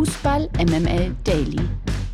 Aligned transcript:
Fußball 0.00 0.48
MML 0.56 1.14
Daily. 1.24 1.60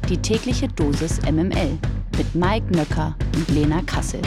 Die 0.08 0.16
tägliche 0.16 0.66
Dosis 0.66 1.22
MML 1.22 1.78
mit 2.18 2.34
Mike 2.34 2.66
Nöcker 2.74 3.16
und 3.36 3.48
Lena 3.50 3.80
Kassel. 3.82 4.20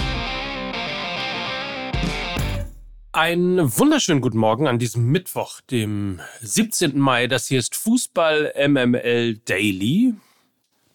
Einen 3.11 3.77
wunderschönen 3.77 4.22
guten 4.22 4.37
Morgen 4.37 4.66
an 4.66 4.80
diesem 4.80 5.08
Mittwoch, 5.08 5.59
dem 5.59 6.22
17. 6.40 6.98
Mai. 6.98 7.27
Das 7.27 7.48
hier 7.48 7.59
ist 7.59 7.75
Fußball 7.75 8.54
MML 8.66 9.40
Daily, 9.40 10.14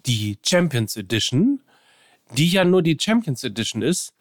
die 0.06 0.38
Champions 0.42 0.96
Edition, 0.96 1.60
die 2.32 2.48
ja 2.48 2.64
nur 2.64 2.80
die 2.80 2.96
Champions 2.98 3.44
Edition 3.44 3.82
ist, 3.82 4.14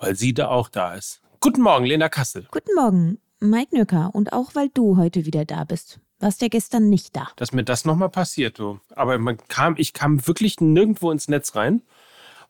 weil 0.00 0.16
sie 0.16 0.34
da 0.34 0.48
auch 0.48 0.68
da 0.68 0.94
ist. 0.94 1.20
Guten 1.38 1.62
Morgen, 1.62 1.86
Lena 1.86 2.08
Kassel. 2.08 2.44
Guten 2.50 2.74
Morgen, 2.74 3.18
Mike 3.38 3.72
Nöcker. 3.72 4.10
Und 4.12 4.32
auch 4.32 4.56
weil 4.56 4.68
du 4.70 4.96
heute 4.96 5.26
wieder 5.26 5.44
da 5.44 5.62
bist. 5.62 6.00
Warst 6.22 6.40
ja 6.40 6.48
gestern 6.48 6.88
nicht 6.88 7.14
da. 7.16 7.28
Dass 7.36 7.52
mir 7.52 7.64
das 7.64 7.84
nochmal 7.84 8.08
passiert, 8.08 8.58
du. 8.58 8.78
Aber 8.94 9.18
man 9.18 9.36
kam, 9.48 9.74
ich 9.76 9.92
kam 9.92 10.26
wirklich 10.26 10.60
nirgendwo 10.60 11.10
ins 11.10 11.28
Netz 11.28 11.54
rein. 11.56 11.82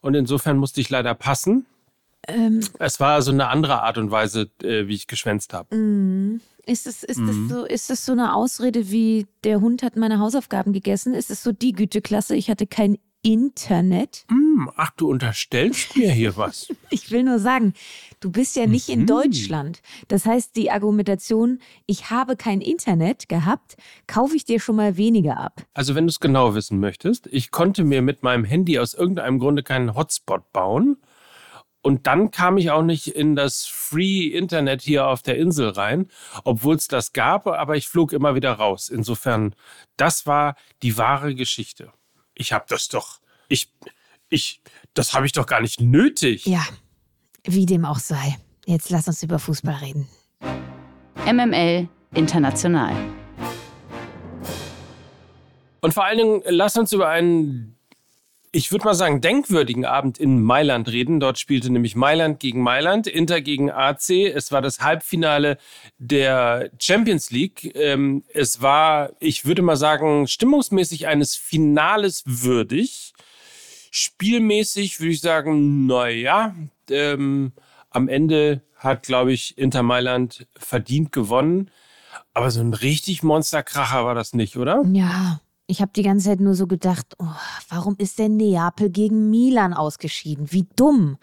Und 0.00 0.14
insofern 0.14 0.56
musste 0.58 0.80
ich 0.80 0.90
leider 0.90 1.14
passen. 1.14 1.66
Ähm, 2.28 2.60
Es 2.78 3.00
war 3.00 3.14
also 3.14 3.32
eine 3.32 3.48
andere 3.48 3.82
Art 3.82 3.98
und 3.98 4.10
Weise, 4.10 4.50
äh, 4.62 4.86
wie 4.86 4.94
ich 4.94 5.06
geschwänzt 5.06 5.54
habe. 5.54 5.74
mm, 5.74 6.40
ist 6.66 6.86
es, 6.86 7.02
ist, 7.02 7.18
Mhm. 7.18 7.28
es 7.28 7.48
so, 7.50 7.64
ist 7.64 7.90
es 7.90 8.06
so 8.06 8.12
eine 8.12 8.34
Ausrede 8.34 8.90
wie 8.92 9.26
der 9.42 9.60
Hund 9.60 9.82
hat 9.82 9.96
meine 9.96 10.18
Hausaufgaben 10.20 10.72
gegessen? 10.72 11.14
Ist 11.14 11.30
es 11.30 11.42
so 11.42 11.50
die 11.50 11.72
Güteklasse, 11.72 12.36
ich 12.36 12.50
hatte 12.50 12.66
kein 12.68 12.98
Internet? 13.22 14.24
Hm, 14.28 14.70
ach, 14.76 14.90
du 14.96 15.08
unterstellst 15.08 15.96
mir 15.96 16.10
hier 16.10 16.36
was. 16.36 16.68
Ich 16.90 17.10
will 17.10 17.22
nur 17.22 17.38
sagen, 17.38 17.72
du 18.20 18.30
bist 18.30 18.56
ja 18.56 18.66
nicht 18.66 18.88
in 18.88 19.02
Mhm. 19.02 19.06
Deutschland. 19.06 19.80
Das 20.08 20.26
heißt, 20.26 20.56
die 20.56 20.70
Argumentation, 20.70 21.60
ich 21.86 22.10
habe 22.10 22.36
kein 22.36 22.60
Internet 22.60 23.28
gehabt, 23.28 23.76
kaufe 24.06 24.36
ich 24.36 24.44
dir 24.44 24.60
schon 24.60 24.76
mal 24.76 24.96
weniger 24.96 25.38
ab. 25.38 25.64
Also, 25.74 25.94
wenn 25.94 26.06
du 26.06 26.10
es 26.10 26.20
genau 26.20 26.54
wissen 26.54 26.80
möchtest, 26.80 27.26
ich 27.28 27.50
konnte 27.50 27.84
mir 27.84 28.02
mit 28.02 28.22
meinem 28.22 28.44
Handy 28.44 28.78
aus 28.78 28.94
irgendeinem 28.94 29.38
Grunde 29.38 29.62
keinen 29.62 29.94
Hotspot 29.94 30.52
bauen. 30.52 30.96
Und 31.84 32.06
dann 32.06 32.30
kam 32.30 32.58
ich 32.58 32.70
auch 32.70 32.82
nicht 32.84 33.08
in 33.08 33.34
das 33.34 33.66
Free 33.66 34.26
Internet 34.28 34.82
hier 34.82 35.08
auf 35.08 35.22
der 35.22 35.36
Insel 35.36 35.70
rein, 35.70 36.06
obwohl 36.44 36.76
es 36.76 36.86
das 36.86 37.12
gab, 37.12 37.48
aber 37.48 37.76
ich 37.76 37.88
flog 37.88 38.12
immer 38.12 38.36
wieder 38.36 38.52
raus. 38.52 38.88
Insofern, 38.88 39.56
das 39.96 40.24
war 40.26 40.54
die 40.82 40.96
wahre 40.96 41.34
Geschichte. 41.34 41.92
Ich 42.34 42.52
habe 42.52 42.66
das 42.68 42.86
doch, 42.86 43.18
ich, 43.52 43.68
ich, 44.30 44.60
das 44.94 45.12
habe 45.12 45.26
ich 45.26 45.32
doch 45.32 45.46
gar 45.46 45.60
nicht 45.60 45.80
nötig. 45.80 46.46
Ja, 46.46 46.64
wie 47.44 47.66
dem 47.66 47.84
auch 47.84 47.98
sei. 47.98 48.38
Jetzt 48.66 48.90
lass 48.90 49.06
uns 49.06 49.22
über 49.22 49.38
Fußball 49.38 49.74
reden. 49.74 50.08
MML 51.26 51.88
International. 52.14 52.94
Und 55.80 55.94
vor 55.94 56.04
allen 56.04 56.18
Dingen, 56.18 56.42
lass 56.46 56.76
uns 56.76 56.92
über 56.92 57.08
einen, 57.08 57.76
ich 58.52 58.70
würde 58.70 58.84
mal 58.84 58.94
sagen, 58.94 59.20
denkwürdigen 59.20 59.84
Abend 59.84 60.18
in 60.18 60.40
Mailand 60.40 60.88
reden. 60.88 61.18
Dort 61.18 61.38
spielte 61.38 61.70
nämlich 61.70 61.96
Mailand 61.96 62.38
gegen 62.38 62.62
Mailand, 62.62 63.06
Inter 63.08 63.40
gegen 63.40 63.70
AC. 63.70 64.10
Es 64.32 64.52
war 64.52 64.62
das 64.62 64.80
Halbfinale 64.80 65.58
der 65.98 66.70
Champions 66.78 67.30
League. 67.30 67.74
Ähm, 67.74 68.22
es 68.32 68.62
war, 68.62 69.10
ich 69.18 69.44
würde 69.44 69.62
mal 69.62 69.76
sagen, 69.76 70.28
stimmungsmäßig 70.28 71.08
eines 71.08 71.34
Finales 71.34 72.22
würdig. 72.26 73.11
Spielmäßig 73.94 75.00
würde 75.00 75.12
ich 75.12 75.20
sagen, 75.20 75.86
naja, 75.86 76.54
ähm, 76.88 77.52
am 77.90 78.08
Ende 78.08 78.62
hat, 78.74 79.02
glaube 79.02 79.34
ich, 79.34 79.58
Inter 79.58 79.82
Mailand 79.82 80.46
verdient 80.56 81.12
gewonnen. 81.12 81.70
Aber 82.32 82.50
so 82.50 82.60
ein 82.60 82.72
richtig 82.72 83.22
Monsterkracher 83.22 84.06
war 84.06 84.14
das 84.14 84.32
nicht, 84.32 84.56
oder? 84.56 84.82
Ja, 84.90 85.42
ich 85.66 85.82
habe 85.82 85.92
die 85.94 86.02
ganze 86.02 86.30
Zeit 86.30 86.40
nur 86.40 86.54
so 86.54 86.66
gedacht, 86.66 87.06
oh, 87.18 87.36
warum 87.68 87.94
ist 87.98 88.18
denn 88.18 88.38
Neapel 88.38 88.88
gegen 88.88 89.28
Milan 89.28 89.74
ausgeschieden? 89.74 90.50
Wie 90.50 90.66
dumm. 90.74 91.18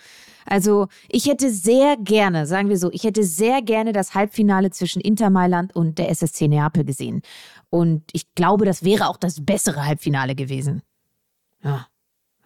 Also, 0.46 0.90
ich 1.08 1.26
hätte 1.26 1.50
sehr 1.50 1.98
gerne, 1.98 2.46
sagen 2.46 2.70
wir 2.70 2.78
so, 2.78 2.92
ich 2.92 3.04
hätte 3.04 3.24
sehr 3.24 3.64
gerne 3.64 3.94
das 3.94 4.14
Halbfinale 4.14 4.70
zwischen 4.70 5.02
Inter 5.02 5.32
Mailand 5.32 5.76
und 5.76 5.98
der 5.98 6.12
SSC 6.12 6.48
Neapel 6.48 6.86
gesehen. 6.86 7.24
Und 7.72 8.04
ich 8.14 8.36
glaube, 8.36 8.66
das 8.66 8.84
wäre 8.84 9.10
auch 9.10 9.18
das 9.18 9.44
bessere 9.44 9.88
Halbfinale 9.88 10.36
gewesen. 10.36 10.84
Ja. 11.64 11.88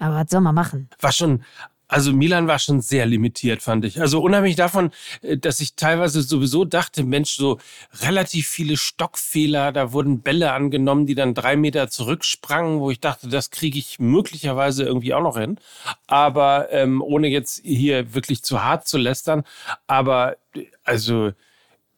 Aber 0.03 0.15
was 0.15 0.29
soll 0.29 0.41
man 0.41 0.53
machen? 0.53 0.89
war 0.99 1.13
schon, 1.13 1.45
also 1.87 2.11
Milan 2.11 2.45
war 2.45 2.59
schon 2.59 2.81
sehr 2.81 3.05
limitiert, 3.05 3.61
fand 3.61 3.85
ich. 3.85 4.01
Also 4.01 4.21
unabhängig 4.21 4.57
davon, 4.57 4.91
äh, 5.21 5.37
dass 5.37 5.61
ich 5.61 5.75
teilweise 5.75 6.21
sowieso 6.23 6.65
dachte, 6.65 7.05
Mensch, 7.05 7.37
so 7.37 7.57
relativ 8.01 8.49
viele 8.49 8.75
Stockfehler, 8.75 9.71
da 9.71 9.93
wurden 9.93 10.21
Bälle 10.21 10.51
angenommen, 10.51 11.05
die 11.05 11.15
dann 11.15 11.33
drei 11.33 11.55
Meter 11.55 11.87
zurücksprangen, 11.87 12.81
wo 12.81 12.91
ich 12.91 12.99
dachte, 12.99 13.29
das 13.29 13.49
kriege 13.49 13.79
ich 13.79 13.97
möglicherweise 13.97 14.83
irgendwie 14.83 15.13
auch 15.13 15.23
noch 15.23 15.37
hin. 15.37 15.57
Aber 16.07 16.69
ähm, 16.71 17.01
ohne 17.01 17.29
jetzt 17.29 17.61
hier 17.63 18.13
wirklich 18.13 18.43
zu 18.43 18.61
hart 18.61 18.89
zu 18.89 18.97
lästern, 18.97 19.43
aber 19.87 20.35
äh, 20.53 20.65
also 20.83 21.31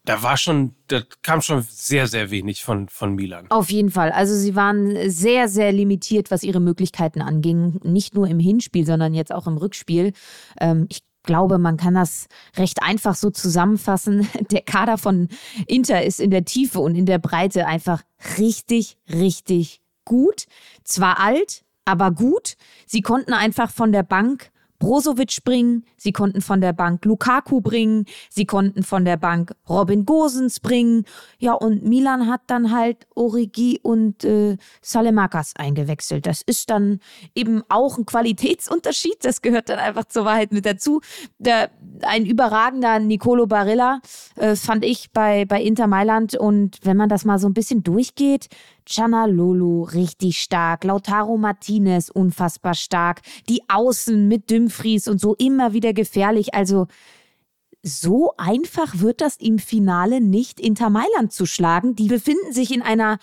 da 0.05 0.21
war 0.23 0.37
schon, 0.37 0.75
da 0.87 1.01
kam 1.23 1.41
schon 1.41 1.65
sehr, 1.67 2.07
sehr 2.07 2.31
wenig 2.31 2.63
von, 2.63 2.87
von 2.89 3.15
Milan. 3.15 3.49
Auf 3.49 3.71
jeden 3.71 3.89
Fall. 3.89 4.11
Also 4.11 4.35
sie 4.35 4.55
waren 4.55 5.09
sehr, 5.09 5.49
sehr 5.49 5.71
limitiert, 5.71 6.31
was 6.31 6.43
ihre 6.43 6.59
Möglichkeiten 6.59 7.21
anging. 7.21 7.79
Nicht 7.83 8.15
nur 8.15 8.27
im 8.27 8.39
Hinspiel, 8.39 8.85
sondern 8.85 9.13
jetzt 9.13 9.33
auch 9.33 9.47
im 9.47 9.57
Rückspiel. 9.57 10.13
Ähm, 10.59 10.85
ich 10.89 11.01
glaube, 11.23 11.57
man 11.57 11.77
kann 11.77 11.95
das 11.95 12.27
recht 12.55 12.83
einfach 12.83 13.15
so 13.15 13.31
zusammenfassen. 13.31 14.29
Der 14.51 14.61
Kader 14.61 14.97
von 14.97 15.27
Inter 15.67 16.03
ist 16.03 16.19
in 16.19 16.31
der 16.31 16.45
Tiefe 16.45 16.79
und 16.79 16.95
in 16.95 17.05
der 17.05 17.19
Breite 17.19 17.65
einfach 17.65 18.03
richtig, 18.37 18.97
richtig 19.11 19.81
gut. 20.05 20.45
Zwar 20.83 21.19
alt, 21.19 21.63
aber 21.83 22.11
gut. 22.11 22.55
Sie 22.85 23.01
konnten 23.01 23.33
einfach 23.33 23.71
von 23.71 23.91
der 23.91 24.03
Bank 24.03 24.51
Brozovic 24.79 25.43
bringen, 25.43 25.85
sie 25.97 26.11
konnten 26.11 26.41
von 26.41 26.61
der 26.61 26.73
Bank 26.73 27.05
Lukaku 27.05 27.61
bringen, 27.61 28.05
sie 28.29 28.45
konnten 28.45 28.83
von 28.83 29.05
der 29.05 29.17
Bank 29.17 29.55
Robin 29.69 30.05
Gosens 30.05 30.59
bringen. 30.59 31.05
Ja, 31.39 31.53
und 31.53 31.83
Milan 31.83 32.27
hat 32.27 32.41
dann 32.47 32.71
halt 32.71 33.07
Origi 33.15 33.79
und 33.81 34.23
äh, 34.23 34.57
Salemakas 34.81 35.53
eingewechselt. 35.55 36.25
Das 36.25 36.41
ist 36.41 36.69
dann 36.69 36.99
eben 37.33 37.63
auch 37.69 37.97
ein 37.97 38.05
Qualitätsunterschied, 38.05 39.23
das 39.23 39.41
gehört 39.41 39.69
dann 39.69 39.79
einfach 39.79 40.05
zur 40.05 40.25
Wahrheit 40.25 40.51
mit 40.51 40.65
dazu. 40.65 41.01
Der, 41.39 41.69
ein 42.01 42.25
überragender 42.25 42.99
Nicolo 42.99 43.47
Barilla 43.47 44.01
äh, 44.35 44.55
fand 44.55 44.83
ich 44.83 45.11
bei, 45.11 45.45
bei 45.45 45.61
Inter 45.61 45.87
Mailand 45.87 46.35
und 46.35 46.79
wenn 46.83 46.97
man 46.97 47.09
das 47.09 47.25
mal 47.25 47.39
so 47.39 47.47
ein 47.47 47.53
bisschen 47.53 47.83
durchgeht, 47.83 48.49
Canalolo 48.85 49.83
richtig 49.83 50.41
stark, 50.41 50.83
Lautaro 50.83 51.37
Martinez 51.37 52.09
unfassbar 52.09 52.73
stark, 52.75 53.21
die 53.49 53.61
Außen 53.67 54.27
mit 54.27 54.51
Dumfries 54.51 55.07
und 55.07 55.19
so 55.19 55.35
immer 55.35 55.73
wieder 55.73 55.93
gefährlich. 55.93 56.53
Also 56.53 56.87
so 57.83 58.33
einfach 58.37 58.99
wird 58.99 59.21
das 59.21 59.37
im 59.37 59.59
Finale 59.59 60.21
nicht 60.21 60.59
Inter 60.59 60.89
Mailand 60.89 61.31
zu 61.31 61.45
schlagen. 61.45 61.95
Die 61.95 62.07
befinden 62.07 62.51
sich 62.51 62.73
in 62.73 62.81
einer 62.81 63.19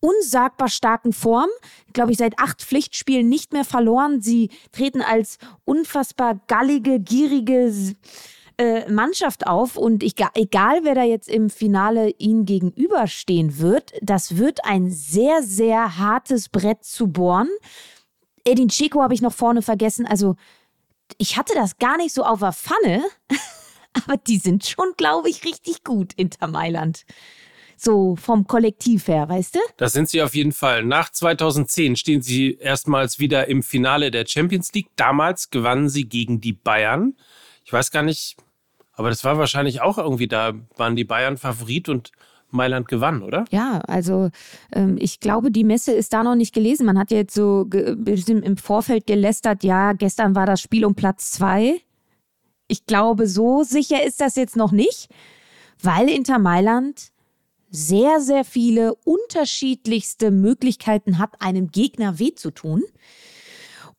unsagbar 0.00 0.68
starken 0.68 1.12
Form, 1.12 1.48
glaube 1.92 2.12
ich, 2.12 2.18
seit 2.18 2.38
acht 2.38 2.60
Pflichtspielen 2.60 3.28
nicht 3.28 3.52
mehr 3.52 3.64
verloren. 3.64 4.20
Sie 4.20 4.50
treten 4.72 5.00
als 5.00 5.38
unfassbar 5.64 6.40
gallige, 6.46 7.00
gierige 7.00 7.72
äh, 8.58 8.90
Mannschaft 8.90 9.46
auf 9.46 9.76
und 9.76 10.02
ich, 10.02 10.14
egal 10.34 10.80
wer 10.82 10.94
da 10.94 11.02
jetzt 11.02 11.28
im 11.28 11.50
Finale 11.50 12.10
ihnen 12.18 12.44
gegenüberstehen 12.44 13.58
wird, 13.58 13.92
das 14.00 14.36
wird 14.36 14.64
ein 14.64 14.90
sehr, 14.90 15.42
sehr 15.42 15.98
hartes 15.98 16.48
Brett 16.48 16.84
zu 16.84 17.08
bohren. 17.08 17.48
Edin 18.44 18.68
Dzeko 18.68 19.02
habe 19.02 19.14
ich 19.14 19.22
noch 19.22 19.32
vorne 19.32 19.62
vergessen. 19.62 20.06
Also 20.06 20.36
ich 21.18 21.36
hatte 21.36 21.54
das 21.54 21.78
gar 21.78 21.96
nicht 21.96 22.14
so 22.14 22.24
auf 22.24 22.40
der 22.40 22.52
Pfanne, 22.52 23.04
aber 24.04 24.16
die 24.16 24.38
sind 24.38 24.66
schon, 24.66 24.92
glaube 24.96 25.30
ich, 25.30 25.44
richtig 25.44 25.82
gut 25.84 26.12
Inter 26.14 26.46
Mailand. 26.46 27.04
So 27.76 28.14
vom 28.16 28.46
Kollektiv 28.46 29.08
her, 29.08 29.28
weißt 29.28 29.56
du? 29.56 29.58
Das 29.76 29.92
sind 29.92 30.08
sie 30.08 30.22
auf 30.22 30.34
jeden 30.34 30.52
Fall. 30.52 30.84
Nach 30.84 31.10
2010 31.10 31.96
stehen 31.96 32.22
sie 32.22 32.56
erstmals 32.60 33.18
wieder 33.18 33.48
im 33.48 33.62
Finale 33.62 34.12
der 34.12 34.26
Champions 34.26 34.72
League. 34.72 34.90
Damals 34.94 35.50
gewannen 35.50 35.88
sie 35.88 36.08
gegen 36.08 36.40
die 36.40 36.52
Bayern. 36.52 37.16
Ich 37.64 37.72
weiß 37.72 37.90
gar 37.90 38.02
nicht, 38.02 38.36
aber 38.96 39.10
das 39.10 39.24
war 39.24 39.38
wahrscheinlich 39.38 39.80
auch 39.80 39.98
irgendwie, 39.98 40.28
da 40.28 40.52
waren 40.76 40.96
die 40.96 41.04
Bayern 41.04 41.36
Favorit 41.36 41.88
und 41.88 42.12
Mailand 42.50 42.88
gewann, 42.88 43.22
oder? 43.22 43.44
Ja, 43.50 43.80
also 43.80 44.30
ähm, 44.72 44.96
ich 44.98 45.20
glaube, 45.20 45.50
die 45.50 45.64
Messe 45.64 45.92
ist 45.92 46.12
da 46.12 46.22
noch 46.22 46.36
nicht 46.36 46.54
gelesen. 46.54 46.86
Man 46.86 46.98
hat 46.98 47.10
jetzt 47.10 47.34
so 47.34 47.68
im 47.70 48.56
Vorfeld 48.56 49.06
gelästert, 49.06 49.64
ja, 49.64 49.92
gestern 49.92 50.34
war 50.34 50.46
das 50.46 50.60
Spiel 50.60 50.84
um 50.84 50.94
Platz 50.94 51.32
zwei. 51.32 51.80
Ich 52.68 52.86
glaube, 52.86 53.26
so 53.26 53.62
sicher 53.62 54.02
ist 54.04 54.20
das 54.20 54.36
jetzt 54.36 54.56
noch 54.56 54.72
nicht, 54.72 55.08
weil 55.82 56.08
Inter 56.08 56.38
Mailand 56.38 57.10
sehr, 57.70 58.20
sehr 58.20 58.44
viele 58.44 58.94
unterschiedlichste 58.94 60.30
Möglichkeiten 60.30 61.18
hat, 61.18 61.42
einem 61.42 61.72
Gegner 61.72 62.18
weh 62.20 62.34
zu 62.34 62.52
tun. 62.52 62.84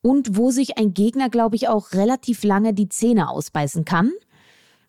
Und 0.00 0.36
wo 0.36 0.50
sich 0.50 0.78
ein 0.78 0.94
Gegner, 0.94 1.28
glaube 1.28 1.56
ich, 1.56 1.68
auch 1.68 1.92
relativ 1.92 2.42
lange 2.42 2.72
die 2.72 2.88
Zähne 2.88 3.28
ausbeißen 3.28 3.84
kann. 3.84 4.12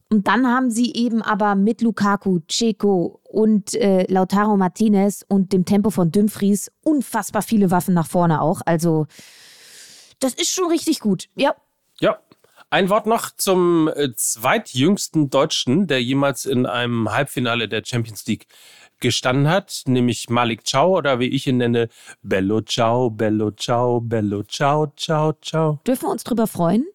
Und 0.09 0.27
dann 0.27 0.47
haben 0.47 0.71
sie 0.71 0.93
eben 0.93 1.21
aber 1.21 1.55
mit 1.55 1.81
Lukaku, 1.81 2.39
Ceco 2.49 3.19
und 3.23 3.73
äh, 3.73 4.05
Lautaro 4.11 4.55
Martinez 4.55 5.25
und 5.27 5.51
dem 5.51 5.65
Tempo 5.65 5.89
von 5.89 6.11
Dumfries 6.11 6.71
unfassbar 6.83 7.41
viele 7.41 7.71
Waffen 7.71 7.93
nach 7.93 8.07
vorne 8.07 8.41
auch. 8.41 8.61
Also 8.65 9.07
das 10.19 10.33
ist 10.33 10.49
schon 10.49 10.69
richtig 10.69 10.99
gut. 10.99 11.27
Ja. 11.35 11.55
Ja. 11.99 12.19
Ein 12.69 12.89
Wort 12.89 13.05
noch 13.05 13.31
zum 13.35 13.87
äh, 13.87 14.13
zweitjüngsten 14.13 15.29
Deutschen, 15.29 15.87
der 15.87 16.03
jemals 16.03 16.45
in 16.45 16.65
einem 16.65 17.09
Halbfinale 17.09 17.69
der 17.69 17.81
Champions 17.85 18.25
League 18.27 18.47
gestanden 18.99 19.47
hat, 19.47 19.83
nämlich 19.85 20.29
Malik 20.29 20.65
Ciao 20.65 20.97
oder 20.97 21.19
wie 21.19 21.27
ich 21.27 21.47
ihn 21.47 21.57
nenne, 21.57 21.87
Bello 22.23 22.61
Ciao, 22.61 23.09
Bello 23.09 23.51
Ciao, 23.51 24.01
Bello 24.01 24.43
Ciao, 24.43 24.91
Ciao, 24.97 25.33
Ciao. 25.41 25.79
Dürfen 25.85 26.03
wir 26.03 26.11
uns 26.11 26.23
darüber 26.23 26.47
freuen, 26.47 26.85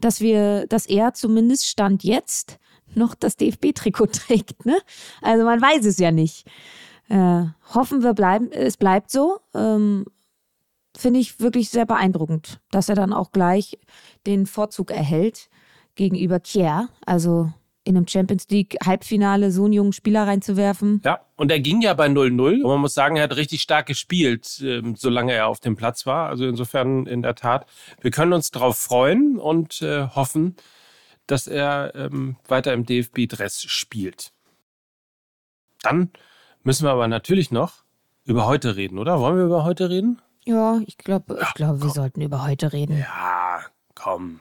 dass 0.00 0.20
wir, 0.20 0.66
dass 0.66 0.86
er 0.86 1.14
zumindest 1.14 1.66
Stand 1.66 2.04
jetzt 2.04 2.58
noch 2.94 3.14
das 3.14 3.36
DFB-Trikot 3.36 4.06
trägt, 4.12 4.66
ne? 4.66 4.78
Also 5.22 5.44
man 5.44 5.60
weiß 5.60 5.84
es 5.84 5.98
ja 5.98 6.10
nicht. 6.10 6.46
Äh, 7.08 7.44
hoffen 7.74 8.02
wir 8.02 8.14
bleiben, 8.14 8.50
es 8.52 8.76
bleibt 8.76 9.10
so. 9.10 9.38
Ähm, 9.54 10.04
Finde 10.96 11.20
ich 11.20 11.40
wirklich 11.40 11.68
sehr 11.68 11.84
beeindruckend, 11.84 12.58
dass 12.70 12.88
er 12.88 12.94
dann 12.94 13.12
auch 13.12 13.30
gleich 13.30 13.78
den 14.26 14.46
Vorzug 14.46 14.90
erhält 14.90 15.50
gegenüber 15.94 16.40
Kier. 16.40 16.88
Also 17.04 17.52
in 17.86 17.96
einem 17.96 18.08
Champions 18.08 18.48
League 18.48 18.76
Halbfinale 18.84 19.52
so 19.52 19.64
einen 19.64 19.72
jungen 19.72 19.92
Spieler 19.92 20.26
reinzuwerfen. 20.26 21.00
Ja, 21.04 21.20
und 21.36 21.50
er 21.50 21.60
ging 21.60 21.80
ja 21.80 21.94
bei 21.94 22.06
0-0. 22.06 22.62
Und 22.62 22.68
man 22.68 22.80
muss 22.80 22.94
sagen, 22.94 23.16
er 23.16 23.24
hat 23.24 23.36
richtig 23.36 23.62
stark 23.62 23.86
gespielt, 23.86 24.60
ähm, 24.62 24.96
solange 24.96 25.32
er 25.32 25.46
auf 25.46 25.60
dem 25.60 25.76
Platz 25.76 26.04
war. 26.04 26.28
Also 26.28 26.46
insofern 26.46 27.06
in 27.06 27.22
der 27.22 27.34
Tat, 27.36 27.66
wir 28.00 28.10
können 28.10 28.32
uns 28.32 28.50
darauf 28.50 28.76
freuen 28.76 29.38
und 29.38 29.82
äh, 29.82 30.08
hoffen, 30.08 30.56
dass 31.26 31.46
er 31.46 31.94
ähm, 31.94 32.36
weiter 32.48 32.72
im 32.72 32.84
DFB-Dress 32.84 33.62
spielt. 33.62 34.32
Dann 35.82 36.10
müssen 36.62 36.84
wir 36.84 36.90
aber 36.90 37.06
natürlich 37.08 37.50
noch 37.50 37.84
über 38.24 38.46
heute 38.46 38.76
reden, 38.76 38.98
oder? 38.98 39.20
Wollen 39.20 39.36
wir 39.36 39.44
über 39.44 39.64
heute 39.64 39.90
reden? 39.90 40.20
Ja, 40.44 40.80
ich 40.86 40.98
glaube, 40.98 41.38
ich 41.40 41.54
glaube, 41.54 41.82
wir 41.82 41.90
sollten 41.90 42.20
über 42.20 42.44
heute 42.44 42.72
reden. 42.72 42.98
Ja, 42.98 43.60
komm. 43.94 44.40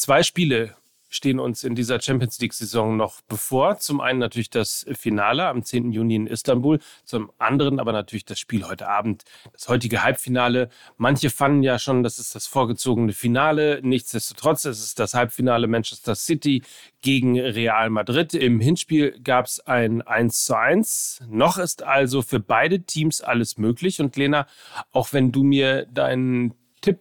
Zwei 0.00 0.22
Spiele 0.22 0.74
stehen 1.10 1.38
uns 1.38 1.62
in 1.62 1.74
dieser 1.74 2.00
Champions 2.00 2.40
League-Saison 2.40 2.96
noch 2.96 3.20
bevor. 3.28 3.76
Zum 3.76 4.00
einen 4.00 4.18
natürlich 4.18 4.48
das 4.48 4.86
Finale 4.92 5.46
am 5.46 5.62
10. 5.62 5.92
Juni 5.92 6.14
in 6.14 6.26
Istanbul, 6.26 6.78
zum 7.04 7.30
anderen 7.36 7.78
aber 7.78 7.92
natürlich 7.92 8.24
das 8.24 8.38
Spiel 8.38 8.66
heute 8.66 8.88
Abend, 8.88 9.24
das 9.52 9.68
heutige 9.68 10.02
Halbfinale. 10.02 10.70
Manche 10.96 11.28
fanden 11.28 11.62
ja 11.62 11.78
schon, 11.78 12.02
das 12.02 12.18
ist 12.18 12.34
das 12.34 12.46
vorgezogene 12.46 13.12
Finale. 13.12 13.80
Nichtsdestotrotz, 13.82 14.64
es 14.64 14.82
ist 14.82 14.98
das 14.98 15.12
Halbfinale 15.12 15.66
Manchester 15.66 16.14
City 16.14 16.62
gegen 17.02 17.38
Real 17.38 17.90
Madrid. 17.90 18.32
Im 18.32 18.58
Hinspiel 18.58 19.20
gab 19.22 19.44
es 19.44 19.60
ein 19.60 20.00
1 20.00 20.46
zu 20.46 20.56
1. 20.56 21.18
Noch 21.28 21.58
ist 21.58 21.82
also 21.82 22.22
für 22.22 22.40
beide 22.40 22.84
Teams 22.84 23.20
alles 23.20 23.58
möglich. 23.58 24.00
Und 24.00 24.16
Lena, 24.16 24.46
auch 24.92 25.12
wenn 25.12 25.30
du 25.30 25.42
mir 25.42 25.84
deinen 25.84 26.54
Tipp 26.80 27.00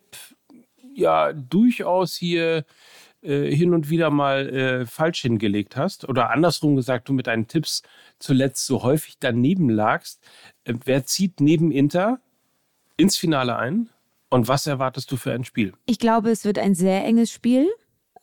ja 0.99 1.33
durchaus 1.33 2.15
hier 2.15 2.65
äh, 3.21 3.53
hin 3.53 3.73
und 3.73 3.89
wieder 3.89 4.09
mal 4.11 4.49
äh, 4.49 4.85
falsch 4.85 5.21
hingelegt 5.21 5.75
hast 5.75 6.07
oder 6.07 6.31
andersrum 6.31 6.75
gesagt, 6.75 7.09
du 7.09 7.13
mit 7.13 7.27
deinen 7.27 7.47
Tipps 7.47 7.83
zuletzt 8.17 8.65
so 8.65 8.83
häufig 8.83 9.17
daneben 9.19 9.69
lagst. 9.69 10.21
Äh, 10.63 10.75
wer 10.85 11.03
zieht 11.03 11.41
neben 11.41 11.71
Inter 11.71 12.19
ins 12.95 13.17
Finale 13.17 13.57
ein 13.57 13.89
und 14.29 14.47
was 14.47 14.67
erwartest 14.67 15.11
du 15.11 15.17
für 15.17 15.33
ein 15.33 15.43
Spiel? 15.43 15.73
Ich 15.85 15.99
glaube, 15.99 16.29
es 16.29 16.45
wird 16.45 16.59
ein 16.59 16.75
sehr 16.75 17.03
enges 17.03 17.29
Spiel, 17.29 17.67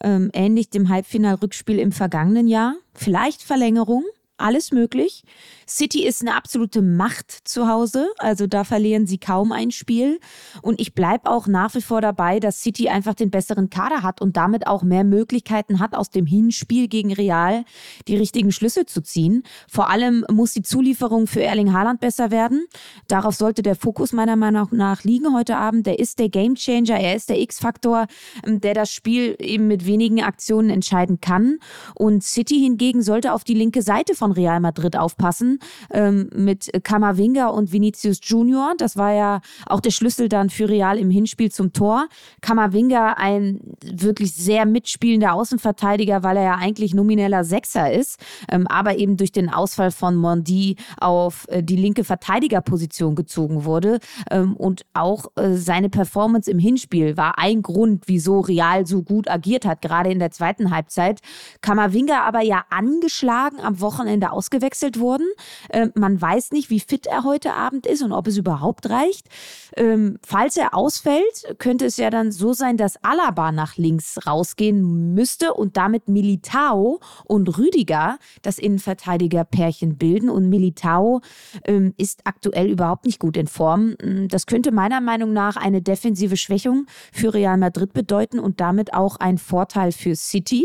ähm, 0.00 0.31
ähnlich 0.32 0.70
dem 0.70 0.88
Halbfinalrückspiel 0.88 1.78
im 1.78 1.93
vergangenen 1.93 2.49
Jahr. 2.49 2.75
Vielleicht 2.94 3.43
Verlängerung 3.43 4.05
alles 4.38 4.73
möglich. 4.73 5.25
City 5.69 6.06
ist 6.06 6.21
eine 6.21 6.35
absolute 6.35 6.83
Macht 6.83 7.31
zu 7.31 7.69
Hause, 7.69 8.09
also 8.19 8.47
da 8.47 8.65
verlieren 8.65 9.06
sie 9.06 9.19
kaum 9.19 9.53
ein 9.53 9.71
Spiel. 9.71 10.21
Und 10.62 10.81
ich 10.81 10.94
bleibe 10.94 11.31
auch 11.31 11.47
nach 11.47 11.75
wie 11.75 11.81
vor 11.81 12.00
dabei, 12.00 12.41
dass 12.41 12.61
City 12.61 12.88
einfach 12.88 13.15
den 13.15 13.31
besseren 13.31 13.71
Kader 13.71 14.03
hat 14.03 14.21
und 14.21 14.37
damit 14.37 14.67
auch 14.67 14.83
mehr 14.83 15.05
Möglichkeiten 15.05 15.81
hat, 15.81 15.94
aus 15.94 16.11
dem 16.11 16.27
Hinspiel 16.27 16.88
gegen 16.88 17.12
Real 17.12 17.65
die 18.09 18.17
richtigen 18.17 18.53
Schlüsse 18.53 18.87
zu 18.87 19.03
ziehen. 19.03 19.43
Vor 19.69 19.91
allem 19.91 20.25
muss 20.31 20.53
die 20.53 20.62
Zulieferung 20.62 21.27
für 21.27 21.43
Erling 21.43 21.73
Haaland 21.73 22.00
besser 22.00 22.31
werden. 22.31 22.67
Darauf 23.09 23.35
sollte 23.35 23.62
der 23.62 23.77
Fokus 23.77 24.12
meiner 24.12 24.37
Meinung 24.37 24.69
nach 24.73 25.05
liegen 25.05 25.35
heute 25.35 25.56
Abend. 25.56 25.87
Der 25.87 25.99
ist 25.99 26.19
der 26.19 26.29
Gamechanger, 26.29 26.99
er 26.99 27.17
ist 27.17 27.29
der 27.29 27.41
X-Faktor, 27.41 28.06
ähm, 28.44 28.61
der 28.61 28.75
das 28.75 28.91
Spiel 28.93 29.37
eben 29.41 29.67
mit 29.67 29.87
wenigen 29.87 30.23
Aktionen 30.23 30.71
entscheiden 30.71 31.21
kann. 31.21 31.59
Und 31.94 32.23
City 32.23 32.61
hingegen 32.61 33.03
sollte 33.03 33.33
auf 33.33 33.44
die 33.44 33.55
linke 33.55 33.83
Seite 33.83 34.15
von 34.15 34.25
von 34.26 34.32
Real 34.32 34.58
Madrid 34.58 34.96
aufpassen 34.96 35.61
ähm, 35.93 36.28
mit 36.34 36.69
Kamavinga 36.82 37.46
und 37.46 37.70
Vinicius 37.70 38.19
Junior. 38.23 38.73
Das 38.76 38.96
war 38.96 39.12
ja 39.12 39.40
auch 39.67 39.81
der 39.81 39.93
Schlüssel 39.93 40.28
dann 40.28 40.50
für 40.50 40.69
Real 40.69 40.99
im 40.99 41.11
Hinspiel 41.11 41.52
zum 41.52 41.73
Tor. 41.73 42.08
Kamavinga 42.40 43.12
ein 43.19 43.61
wirklich 43.84 44.34
sehr 44.34 44.67
mitspielender 44.67 45.32
Außenverteidiger, 45.32 46.25
weil 46.25 46.38
er 46.38 46.43
ja 46.43 46.55
eigentlich 46.56 46.93
nomineller 46.93 47.44
Sechser 47.44 47.93
ist, 47.93 48.19
ähm, 48.50 48.67
aber 48.67 48.96
eben 48.96 49.17
durch 49.17 49.31
den 49.31 49.49
Ausfall 49.49 49.93
von 49.93 50.17
Mondi 50.17 50.75
auf 51.00 51.46
äh, 51.49 51.62
die 51.62 51.76
linke 51.76 52.02
Verteidigerposition 52.02 53.14
gezogen 53.14 53.64
wurde. 53.64 54.00
Ähm, 54.28 54.56
und 54.56 54.87
auch 54.93 55.26
äh, 55.37 55.55
seine 55.55 55.88
Performance 55.88 56.50
im 56.50 56.58
Hinspiel 56.58 57.17
war 57.17 57.38
ein 57.38 57.62
Grund, 57.62 58.05
wieso 58.06 58.40
Real 58.40 58.87
so 58.87 59.05
gut 59.05 59.31
agiert 59.31 59.64
hat, 59.64 59.82
gerade 59.82 60.11
in 60.11 60.19
der 60.19 60.32
zweiten 60.32 60.73
Halbzeit. 60.75 61.20
Kamavinga 61.61 62.25
aber 62.25 62.40
ja 62.40 62.64
angeschlagen 62.70 63.61
am 63.61 63.81
Wochenende 63.81 64.16
Wochenende 64.17 64.33
ausgewechselt 64.33 64.99
worden. 64.99 65.27
Ähm, 65.71 65.93
man 65.95 66.21
weiß 66.21 66.53
nicht, 66.53 66.71
wie 66.71 66.81
fit 66.81 67.07
er 67.07 67.25
heute 67.25 67.53
Abend 67.53 67.87
ist 67.87 68.03
und 68.03 68.13
ob 68.13 68.27
es 68.27 68.37
überhaupt 68.37 68.89
reicht. 68.89 69.29
Ähm, 69.77 70.19
falls 70.25 70.57
er 70.57 70.75
ausfällt, 70.75 71.57
könnte 71.59 71.87
es 71.87 71.97
ja 71.97 72.11
dann 72.11 72.33
so 72.33 72.53
sein, 72.53 72.77
dass 72.77 72.97
Alaba 73.03 73.53
nach 73.53 73.77
links 73.77 74.19
rausgehen 74.27 75.15
müsste 75.15 75.55
und 75.55 75.77
damit 75.77 76.09
Militao 76.09 77.01
und 77.25 77.59
Rüdiger 77.59 78.19
das 78.43 78.59
Innenverteidigerpärchen 78.59 79.97
bilden. 79.97 80.31
Und 80.31 80.49
Militao 80.49 81.21
ähm, 81.65 81.93
ist 81.97 82.21
aktuell 82.25 82.71
überhaupt 82.71 83.05
nicht 83.05 83.21
gut 83.21 83.37
in 83.37 83.47
Form. 83.47 83.97
Das 84.29 84.47
könnte 84.47 84.73
meiner 84.73 85.01
Meinung 85.01 85.33
nach 85.33 85.57
eine 85.57 85.83
defensive 85.83 86.37
Schwächung 86.37 86.87
für 87.12 87.35
Real 87.35 87.59
Madrid 87.59 87.93
bedeuten 87.93 88.39
und 88.39 88.61
damit 88.61 88.95
auch 88.95 89.17
ein 89.17 89.39
Vorteil 89.39 89.93
für 89.93 90.17
City. 90.17 90.65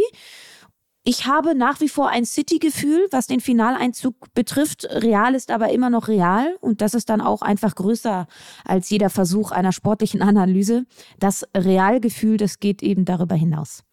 Ich 1.03 1.25
habe 1.25 1.55
nach 1.55 1.79
wie 1.79 1.89
vor 1.89 2.09
ein 2.09 2.25
City-Gefühl, 2.25 3.07
was 3.09 3.25
den 3.25 3.39
Finaleinzug 3.39 4.31
betrifft. 4.35 4.85
Real 4.85 5.33
ist 5.33 5.49
aber 5.49 5.71
immer 5.71 5.89
noch 5.89 6.07
real 6.07 6.55
und 6.61 6.81
das 6.81 6.93
ist 6.93 7.09
dann 7.09 7.21
auch 7.21 7.41
einfach 7.41 7.73
größer 7.73 8.27
als 8.65 8.89
jeder 8.91 9.09
Versuch 9.09 9.51
einer 9.51 9.71
sportlichen 9.71 10.21
Analyse. 10.21 10.85
Das 11.17 11.43
Realgefühl, 11.57 12.37
das 12.37 12.59
geht 12.59 12.83
eben 12.83 13.05
darüber 13.05 13.33
hinaus. 13.33 13.83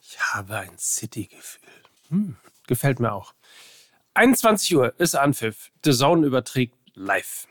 Ich 0.00 0.18
habe 0.18 0.56
ein 0.56 0.78
City-Gefühl. 0.78 1.68
Hm, 2.08 2.36
gefällt 2.66 3.00
mir 3.00 3.12
auch. 3.12 3.34
21 4.14 4.74
Uhr 4.76 4.98
ist 4.98 5.14
Anpfiff. 5.14 5.70
The 5.84 5.92
Zone 5.92 6.26
überträgt 6.26 6.74
live. 6.94 7.46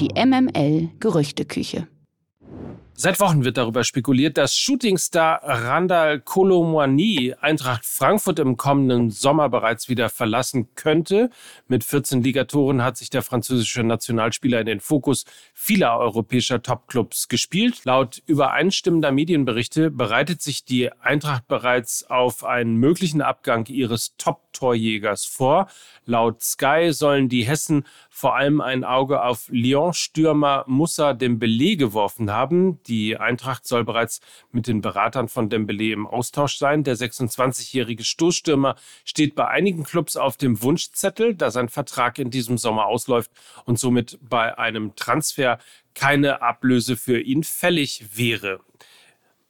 Die 0.00 0.08
MML 0.14 0.90
Gerüchteküche. 0.98 1.86
Seit 2.98 3.20
Wochen 3.20 3.44
wird 3.44 3.58
darüber 3.58 3.84
spekuliert, 3.84 4.38
dass 4.38 4.56
Shootingstar 4.56 5.40
Randall 5.44 6.18
Colomwani 6.18 7.34
Eintracht 7.38 7.84
Frankfurt 7.84 8.38
im 8.38 8.56
kommenden 8.56 9.10
Sommer 9.10 9.50
bereits 9.50 9.90
wieder 9.90 10.08
verlassen 10.08 10.74
könnte. 10.76 11.28
Mit 11.68 11.84
14 11.84 12.22
Ligatoren 12.22 12.82
hat 12.82 12.96
sich 12.96 13.10
der 13.10 13.20
französische 13.20 13.82
Nationalspieler 13.82 14.60
in 14.60 14.66
den 14.66 14.80
Fokus 14.80 15.26
vieler 15.52 15.98
europäischer 15.98 16.62
Topclubs 16.62 17.28
gespielt. 17.28 17.84
Laut 17.84 18.22
übereinstimmender 18.24 19.12
Medienberichte 19.12 19.90
bereitet 19.90 20.40
sich 20.40 20.64
die 20.64 20.90
Eintracht 20.90 21.46
bereits 21.48 22.08
auf 22.08 22.44
einen 22.44 22.76
möglichen 22.76 23.20
Abgang 23.20 23.66
ihres 23.66 24.16
Top-Torjägers 24.16 25.26
vor. 25.26 25.68
Laut 26.06 26.40
Sky 26.40 26.92
sollen 26.92 27.28
die 27.28 27.44
Hessen 27.44 27.84
vor 28.08 28.36
allem 28.36 28.62
ein 28.62 28.84
Auge 28.84 29.22
auf 29.22 29.48
Lyon-Stürmer 29.50 30.64
Moussa 30.66 31.10
Dembélé 31.10 31.76
geworfen 31.76 32.30
haben. 32.30 32.78
Die 32.86 33.16
Eintracht 33.16 33.66
soll 33.66 33.84
bereits 33.84 34.20
mit 34.52 34.66
den 34.66 34.80
Beratern 34.80 35.28
von 35.28 35.50
Dembélé 35.50 35.92
im 35.92 36.06
Austausch 36.06 36.58
sein. 36.58 36.84
Der 36.84 36.96
26-jährige 36.96 38.04
Stoßstürmer 38.04 38.76
steht 39.04 39.34
bei 39.34 39.48
einigen 39.48 39.84
Clubs 39.84 40.16
auf 40.16 40.36
dem 40.36 40.62
Wunschzettel, 40.62 41.34
da 41.34 41.50
sein 41.50 41.68
Vertrag 41.68 42.18
in 42.18 42.30
diesem 42.30 42.58
Sommer 42.58 42.86
ausläuft 42.86 43.30
und 43.64 43.78
somit 43.78 44.18
bei 44.22 44.56
einem 44.58 44.94
Transfer 44.96 45.58
keine 45.94 46.42
Ablöse 46.42 46.96
für 46.96 47.20
ihn 47.20 47.42
fällig 47.42 48.16
wäre. 48.16 48.60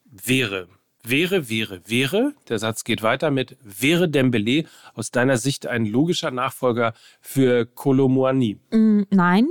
Wäre. 0.05 0.69
Wäre, 1.09 1.49
wäre, 1.49 1.83
wäre, 1.87 2.33
der 2.49 2.59
Satz 2.59 2.83
geht 2.83 3.00
weiter 3.00 3.31
mit, 3.31 3.57
wäre 3.62 4.09
Dembele 4.09 4.64
aus 4.95 5.12
deiner 5.12 5.37
Sicht 5.37 5.66
ein 5.69 5.87
logischer 5.87 6.33
Nachfolger 6.33 6.95
für 7.21 7.64
Kolomoani? 7.64 8.59
Mm, 8.73 9.02
nein. 9.11 9.47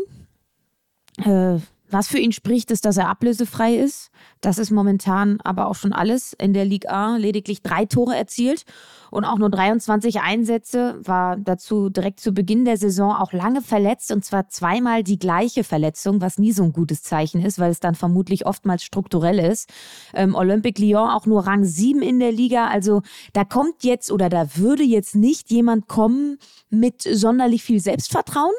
Äh, 1.23 1.59
Was 1.91 2.07
für 2.07 2.17
ihn 2.17 2.31
spricht, 2.31 2.71
ist, 2.71 2.85
dass 2.85 2.97
er 2.97 3.09
ablösefrei 3.09 3.75
ist. 3.75 4.09
Das 4.41 4.57
ist 4.57 4.71
momentan 4.71 5.39
aber 5.43 5.67
auch 5.67 5.75
schon 5.75 5.93
alles. 5.93 6.33
In 6.33 6.53
der 6.53 6.65
Liga 6.65 6.89
A 6.89 7.17
lediglich 7.17 7.61
drei 7.61 7.85
Tore 7.85 8.15
erzielt 8.15 8.65
und 9.11 9.23
auch 9.23 9.37
nur 9.37 9.49
23 9.49 10.19
Einsätze. 10.19 10.99
War 11.03 11.37
dazu 11.37 11.89
direkt 11.89 12.19
zu 12.19 12.31
Beginn 12.31 12.65
der 12.65 12.77
Saison 12.77 13.15
auch 13.15 13.33
lange 13.33 13.61
verletzt 13.61 14.11
und 14.11 14.25
zwar 14.25 14.49
zweimal 14.49 15.03
die 15.03 15.19
gleiche 15.19 15.63
Verletzung, 15.63 16.21
was 16.21 16.39
nie 16.39 16.51
so 16.51 16.63
ein 16.63 16.73
gutes 16.73 17.03
Zeichen 17.03 17.43
ist, 17.43 17.59
weil 17.59 17.71
es 17.71 17.79
dann 17.79 17.93
vermutlich 17.93 18.47
oftmals 18.47 18.83
strukturell 18.83 19.37
ist. 19.37 19.69
Ähm, 20.15 20.33
Olympique 20.33 20.81
Lyon 20.81 21.09
auch 21.09 21.27
nur 21.27 21.45
Rang 21.45 21.63
7 21.63 22.01
in 22.01 22.19
der 22.19 22.31
Liga. 22.31 22.67
Also 22.67 23.03
da 23.33 23.45
kommt 23.45 23.83
jetzt 23.83 24.11
oder 24.11 24.29
da 24.29 24.57
würde 24.57 24.83
jetzt 24.83 25.15
nicht 25.15 25.51
jemand 25.51 25.87
kommen 25.87 26.39
mit 26.69 27.03
sonderlich 27.03 27.63
viel 27.63 27.79
Selbstvertrauen 27.79 28.53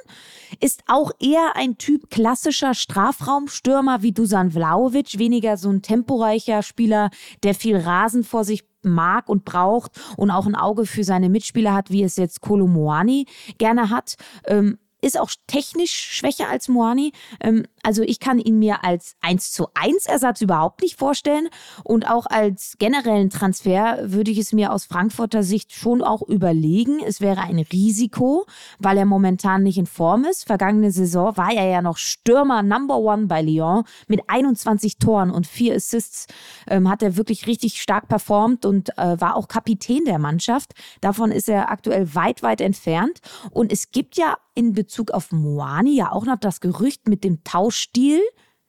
ist 0.61 0.83
auch 0.87 1.11
eher 1.21 1.57
ein 1.57 1.79
Typ 1.79 2.11
klassischer 2.11 2.75
Strafraumstürmer 2.75 4.03
wie 4.03 4.12
Dusan 4.12 4.50
Vlaovic, 4.50 5.19
weniger 5.19 5.57
so 5.57 5.71
ein 5.71 5.83
temporeicher 5.83 6.62
Spieler, 6.62 7.11
der 7.43 7.55
viel 7.55 7.76
Rasen 7.76 8.25
vor 8.25 8.45
sich 8.45 8.65
mag 8.83 9.29
und 9.29 9.45
braucht 9.45 9.93
und 10.17 10.31
auch 10.31 10.47
ein 10.47 10.55
Auge 10.55 10.87
für 10.87 11.05
seine 11.05 11.29
Mitspieler 11.29 11.75
hat, 11.75 11.91
wie 11.91 12.03
es 12.03 12.17
jetzt 12.17 12.41
Kolomoani 12.41 13.26
gerne 13.59 13.91
hat. 13.91 14.15
Ähm, 14.47 14.79
ist 15.00 15.19
auch 15.19 15.31
technisch 15.47 15.93
schwächer 15.93 16.49
als 16.49 16.69
Moani. 16.69 17.12
Ähm, 17.41 17.65
also 17.83 18.03
ich 18.03 18.19
kann 18.19 18.38
ihn 18.38 18.59
mir 18.59 18.83
als 18.85 19.15
1 19.21 19.53
zu 19.53 19.69
1 19.75 20.07
Ersatz 20.07 20.41
überhaupt 20.41 20.83
nicht 20.83 20.99
vorstellen. 20.99 21.49
Und 21.85 22.11
auch 22.11 22.26
als 22.26 22.75
generellen 22.79 23.31
Transfer 23.31 23.99
würde 24.03 24.31
ich 24.31 24.38
es 24.38 24.53
mir 24.53 24.73
aus 24.73 24.87
Frankfurter 24.87 25.43
Sicht 25.43 25.73
schon 25.73 26.03
auch 26.03 26.23
überlegen. 26.23 27.00
Es 27.07 27.21
wäre 27.21 27.43
ein 27.43 27.59
Risiko, 27.59 28.47
weil 28.79 28.99
er 28.99 29.05
momentan 29.05 29.62
nicht 29.62 29.79
in 29.79 29.87
Form 29.87 30.25
ist. 30.25 30.47
Vergangene 30.47 30.91
Saison 30.91 31.37
war 31.37 31.53
er 31.53 31.69
ja 31.69 31.83
noch 31.83 31.99
Stürmer 31.99 32.62
Number 32.62 32.99
One 32.99 33.26
bei 33.26 33.43
Lyon 33.43 33.85
mit 34.09 34.23
21 34.26 34.99
Toren 34.99 35.31
und 35.31 35.47
vier 35.47 35.76
Assists. 35.76 36.26
Ähm, 36.67 36.88
hat 36.88 37.03
er 37.03 37.17
wirklich 37.17 37.47
richtig 37.47 37.81
stark 37.81 38.09
performt 38.09 38.65
und 38.65 38.97
äh, 38.99 39.21
war 39.21 39.37
auch 39.37 39.47
Kapitän 39.47 40.05
der 40.07 40.19
Mannschaft. 40.19 40.73
Davon 41.00 41.31
ist 41.31 41.49
er 41.49 41.71
aktuell 41.71 42.15
weit, 42.15 42.43
weit 42.43 42.61
entfernt. 42.61 43.21
Und 43.50 43.73
es 43.73 43.91
gibt 43.93 44.17
ja 44.17 44.37
in 44.55 44.73
Bezug 44.73 44.86
auf 45.12 45.33
Moani 45.33 45.97
ja 45.97 46.12
auch 46.12 46.25
noch 46.25 46.38
das 46.38 46.61
Gerücht 46.61 47.09
mit 47.09 47.25
dem 47.25 47.45
Tauschstil 47.45 48.21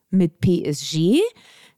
mit 0.10 0.40
PSG 0.40 1.22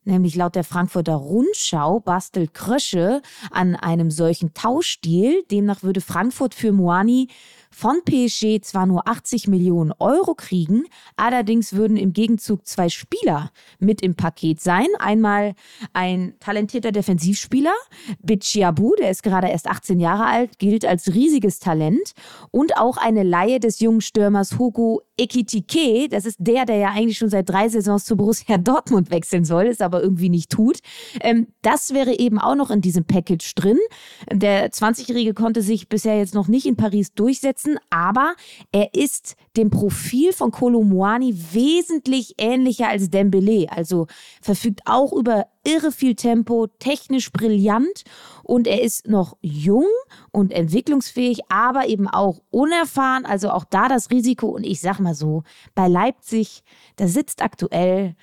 nämlich 0.09 0.35
laut 0.35 0.55
der 0.55 0.63
Frankfurter 0.63 1.15
Rundschau 1.15 1.99
bastelt 2.01 2.53
Krösche 2.53 3.21
an 3.51 3.75
einem 3.75 4.11
solchen 4.11 4.53
Tauschstil. 4.53 5.43
Demnach 5.49 5.83
würde 5.83 6.01
Frankfurt 6.01 6.53
für 6.53 6.71
Moani 6.71 7.29
von 7.71 8.01
PSG 8.03 8.61
zwar 8.61 8.85
nur 8.85 9.07
80 9.07 9.47
Millionen 9.47 9.91
Euro 9.99 10.33
kriegen, 10.33 10.85
allerdings 11.15 11.73
würden 11.73 11.97
im 11.97 12.13
Gegenzug 12.13 12.65
zwei 12.65 12.89
Spieler 12.89 13.51
mit 13.79 14.01
im 14.01 14.15
Paket 14.15 14.59
sein. 14.59 14.87
Einmal 14.99 15.53
ein 15.93 16.33
talentierter 16.39 16.91
Defensivspieler, 16.91 17.73
Bichiabu, 18.21 18.95
der 18.95 19.11
ist 19.11 19.23
gerade 19.23 19.47
erst 19.47 19.67
18 19.67 19.99
Jahre 19.99 20.25
alt, 20.25 20.59
gilt 20.59 20.85
als 20.85 21.13
riesiges 21.13 21.59
Talent. 21.59 22.13
Und 22.51 22.77
auch 22.77 22.97
eine 22.97 23.23
Laie 23.23 23.59
des 23.59 23.79
jungen 23.79 24.01
Stürmers 24.01 24.57
Hugo 24.57 25.01
Ekitike, 25.17 26.07
das 26.09 26.25
ist 26.25 26.37
der, 26.39 26.65
der 26.65 26.77
ja 26.77 26.89
eigentlich 26.89 27.17
schon 27.17 27.29
seit 27.29 27.49
drei 27.49 27.67
Saisons 27.67 28.05
zu 28.05 28.15
Borussia 28.15 28.57
Dortmund 28.57 29.11
wechseln 29.11 29.43
soll, 29.43 29.67
es 29.67 29.81
aber 29.81 30.01
irgendwie 30.01 30.29
nicht 30.29 30.49
tut. 30.49 30.79
Ähm, 31.21 31.47
das 31.61 31.93
wäre 31.93 32.17
eben 32.17 32.39
auch 32.39 32.55
noch 32.55 32.71
in 32.71 32.81
diesem 32.81 33.03
Package 33.03 33.53
drin. 33.55 33.77
Der 34.31 34.71
20-Jährige 34.71 35.33
konnte 35.33 35.61
sich 35.61 35.89
bisher 35.89 36.17
jetzt 36.17 36.33
noch 36.33 36.47
nicht 36.47 36.65
in 36.65 36.77
Paris 36.77 37.13
durchsetzen, 37.13 37.58
aber 37.89 38.35
er 38.71 38.93
ist 38.93 39.35
dem 39.57 39.69
Profil 39.69 40.33
von 40.33 40.51
Kolomoani 40.51 41.35
wesentlich 41.51 42.35
ähnlicher 42.37 42.87
als 42.87 43.09
Dembele. 43.09 43.67
Also 43.69 44.07
verfügt 44.41 44.81
auch 44.85 45.13
über 45.13 45.47
irre 45.65 45.91
viel 45.91 46.15
Tempo, 46.15 46.67
technisch 46.79 47.31
brillant 47.31 48.03
und 48.43 48.67
er 48.67 48.81
ist 48.81 49.07
noch 49.07 49.37
jung 49.41 49.87
und 50.31 50.51
entwicklungsfähig, 50.51 51.41
aber 51.49 51.87
eben 51.87 52.07
auch 52.07 52.41
unerfahren. 52.49 53.25
Also 53.25 53.51
auch 53.51 53.65
da 53.65 53.87
das 53.87 54.09
Risiko. 54.11 54.47
Und 54.47 54.63
ich 54.63 54.81
sag 54.81 54.99
mal 54.99 55.15
so, 55.15 55.43
bei 55.75 55.87
Leipzig, 55.87 56.63
da 56.95 57.07
sitzt 57.07 57.41
aktuell 57.41 58.15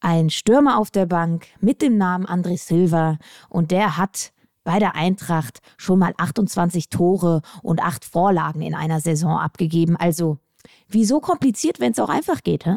ein 0.00 0.30
Stürmer 0.30 0.78
auf 0.78 0.90
der 0.90 1.06
Bank 1.06 1.46
mit 1.60 1.82
dem 1.82 1.96
Namen 1.96 2.26
André 2.26 2.58
Silva 2.58 3.18
und 3.48 3.70
der 3.70 3.96
hat 3.96 4.32
bei 4.70 4.78
der 4.78 4.94
Eintracht 4.94 5.62
schon 5.78 5.98
mal 5.98 6.14
28 6.16 6.90
Tore 6.90 7.42
und 7.60 7.82
8 7.82 8.04
Vorlagen 8.04 8.62
in 8.62 8.76
einer 8.76 9.00
Saison 9.00 9.36
abgegeben. 9.36 9.96
Also, 9.96 10.38
wieso 10.86 11.18
kompliziert, 11.18 11.80
wenn 11.80 11.90
es 11.90 11.98
auch 11.98 12.08
einfach 12.08 12.44
geht, 12.44 12.66
hä? 12.66 12.76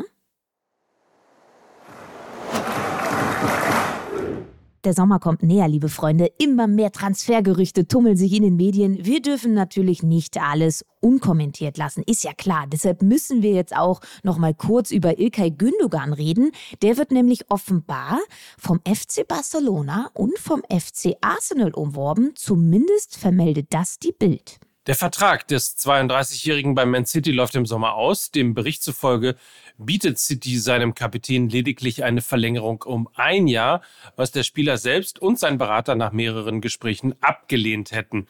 Der 4.84 4.94
Sommer 4.94 5.20
kommt 5.20 5.44
näher, 5.44 5.70
liebe 5.70 5.88
Freunde. 5.88 6.30
Immer 6.38 6.68
mehr 6.68 6.92
Transfergerüchte 6.92 7.88
tummeln 7.88 8.18
sich 8.18 8.34
in 8.34 8.44
den 8.44 8.58
Medien. 8.58 9.06
Wir 9.06 9.22
dürfen 9.22 9.54
natürlich 9.54 10.04
nicht 10.04 10.38
alles 10.42 10.86
unkommentiert 11.00 11.78
lassen, 11.78 12.04
ist 12.06 12.26
ja 12.26 12.34
klar. 12.34 12.66
Deshalb 12.68 13.02
müssen 13.02 13.42
wir 13.42 13.52
jetzt 13.52 13.74
auch 13.74 14.02
noch 14.24 14.38
mal 14.38 14.54
kurz 14.54 14.92
über 14.92 15.18
Ilkay 15.20 15.52
Gündogan 15.52 16.12
reden. 16.12 16.52
Der 16.82 16.98
wird 16.98 17.12
nämlich 17.12 17.50
offenbar 17.50 18.20
vom 18.58 18.82
FC 18.86 19.26
Barcelona 19.26 20.10
und 20.14 20.38
vom 20.38 20.62
FC 20.70 21.16
Arsenal 21.22 21.72
umworben. 21.74 22.32
Zumindest 22.36 23.16
vermeldet 23.16 23.68
das 23.70 24.00
die 24.00 24.12
Bild. 24.12 24.60
Der 24.86 24.96
Vertrag 24.96 25.48
des 25.48 25.78
32-Jährigen 25.78 26.76
beim 26.76 26.92
Man 26.92 27.06
City 27.06 27.32
läuft 27.32 27.56
im 27.56 27.66
Sommer 27.66 27.94
aus. 27.94 28.32
Dem 28.32 28.54
Bericht 28.54 28.84
zufolge 28.84 29.38
bietet 29.78 30.20
City 30.20 30.58
seinem 30.58 30.94
Kapitän 30.94 31.48
lediglich 31.48 32.04
eine 32.04 32.22
Verlängerung 32.22 32.82
um 32.82 33.08
ein 33.14 33.48
Jahr, 33.48 33.82
was 34.18 34.32
der 34.32 34.44
Spieler 34.44 34.78
selbst 34.78 35.20
und 35.20 35.40
sein 35.40 35.58
Berater 35.58 35.96
nach 35.96 36.12
mehreren 36.12 36.60
Gesprächen 36.60 37.16
abgelehnt 37.22 37.94
hätten. 37.94 38.28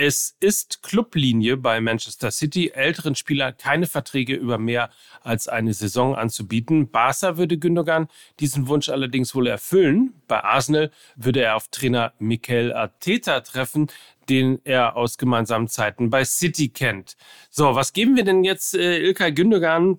Es 0.00 0.36
ist 0.38 0.84
Clublinie 0.84 1.56
bei 1.56 1.80
Manchester 1.80 2.30
City, 2.30 2.70
älteren 2.72 3.16
Spielern 3.16 3.56
keine 3.58 3.88
Verträge 3.88 4.36
über 4.36 4.56
mehr 4.56 4.90
als 5.22 5.48
eine 5.48 5.74
Saison 5.74 6.14
anzubieten. 6.14 6.88
Barca 6.88 7.36
würde 7.36 7.58
Gündogan 7.58 8.06
diesen 8.38 8.68
Wunsch 8.68 8.90
allerdings 8.90 9.34
wohl 9.34 9.48
erfüllen. 9.48 10.14
Bei 10.28 10.44
Arsenal 10.44 10.92
würde 11.16 11.40
er 11.40 11.56
auf 11.56 11.66
Trainer 11.66 12.12
Mikel 12.20 12.72
Arteta 12.72 13.40
treffen, 13.40 13.88
den 14.28 14.60
er 14.62 14.94
aus 14.94 15.18
gemeinsamen 15.18 15.66
Zeiten 15.66 16.10
bei 16.10 16.24
City 16.24 16.68
kennt. 16.68 17.16
So, 17.50 17.74
was 17.74 17.92
geben 17.92 18.14
wir 18.14 18.22
denn 18.22 18.44
jetzt 18.44 18.76
äh, 18.76 19.00
Ilkay 19.00 19.32
Gündogan 19.32 19.98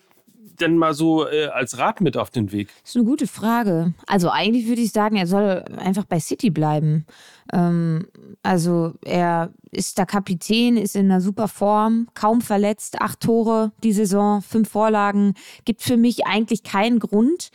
denn 0.59 0.77
mal 0.77 0.93
so 0.93 1.27
äh, 1.27 1.47
als 1.47 1.77
Rat 1.77 2.01
mit 2.01 2.17
auf 2.17 2.29
den 2.29 2.51
Weg? 2.51 2.69
Das 2.81 2.91
ist 2.91 2.95
eine 2.95 3.05
gute 3.05 3.27
Frage. 3.27 3.93
Also 4.07 4.29
eigentlich 4.29 4.67
würde 4.67 4.81
ich 4.81 4.91
sagen, 4.91 5.15
er 5.15 5.27
soll 5.27 5.63
einfach 5.77 6.05
bei 6.05 6.19
City 6.19 6.49
bleiben. 6.49 7.05
Ähm, 7.51 8.07
also 8.43 8.93
er 9.03 9.51
ist 9.71 9.97
der 9.97 10.05
Kapitän, 10.05 10.77
ist 10.77 10.95
in 10.95 11.05
einer 11.05 11.21
super 11.21 11.47
Form, 11.47 12.07
kaum 12.13 12.41
verletzt, 12.41 13.01
acht 13.01 13.19
Tore 13.19 13.71
die 13.83 13.93
Saison, 13.93 14.41
fünf 14.41 14.69
Vorlagen. 14.69 15.33
Gibt 15.65 15.81
für 15.81 15.97
mich 15.97 16.25
eigentlich 16.25 16.63
keinen 16.63 16.99
Grund, 16.99 17.51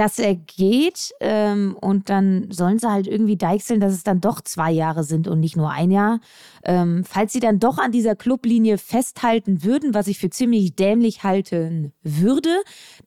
dass 0.00 0.18
er 0.18 0.34
geht 0.34 1.12
ähm, 1.20 1.76
und 1.78 2.08
dann 2.08 2.50
sollen 2.50 2.78
sie 2.78 2.90
halt 2.90 3.06
irgendwie 3.06 3.36
deichseln, 3.36 3.80
dass 3.80 3.92
es 3.92 4.02
dann 4.02 4.22
doch 4.22 4.40
zwei 4.40 4.72
Jahre 4.72 5.04
sind 5.04 5.28
und 5.28 5.40
nicht 5.40 5.58
nur 5.58 5.68
ein 5.68 5.90
Jahr. 5.90 6.20
Ähm, 6.64 7.04
falls 7.06 7.34
sie 7.34 7.40
dann 7.40 7.58
doch 7.58 7.76
an 7.76 7.92
dieser 7.92 8.16
Clublinie 8.16 8.78
festhalten 8.78 9.62
würden, 9.62 9.92
was 9.92 10.06
ich 10.06 10.18
für 10.18 10.30
ziemlich 10.30 10.74
dämlich 10.74 11.22
halten 11.22 11.92
würde, 12.02 12.48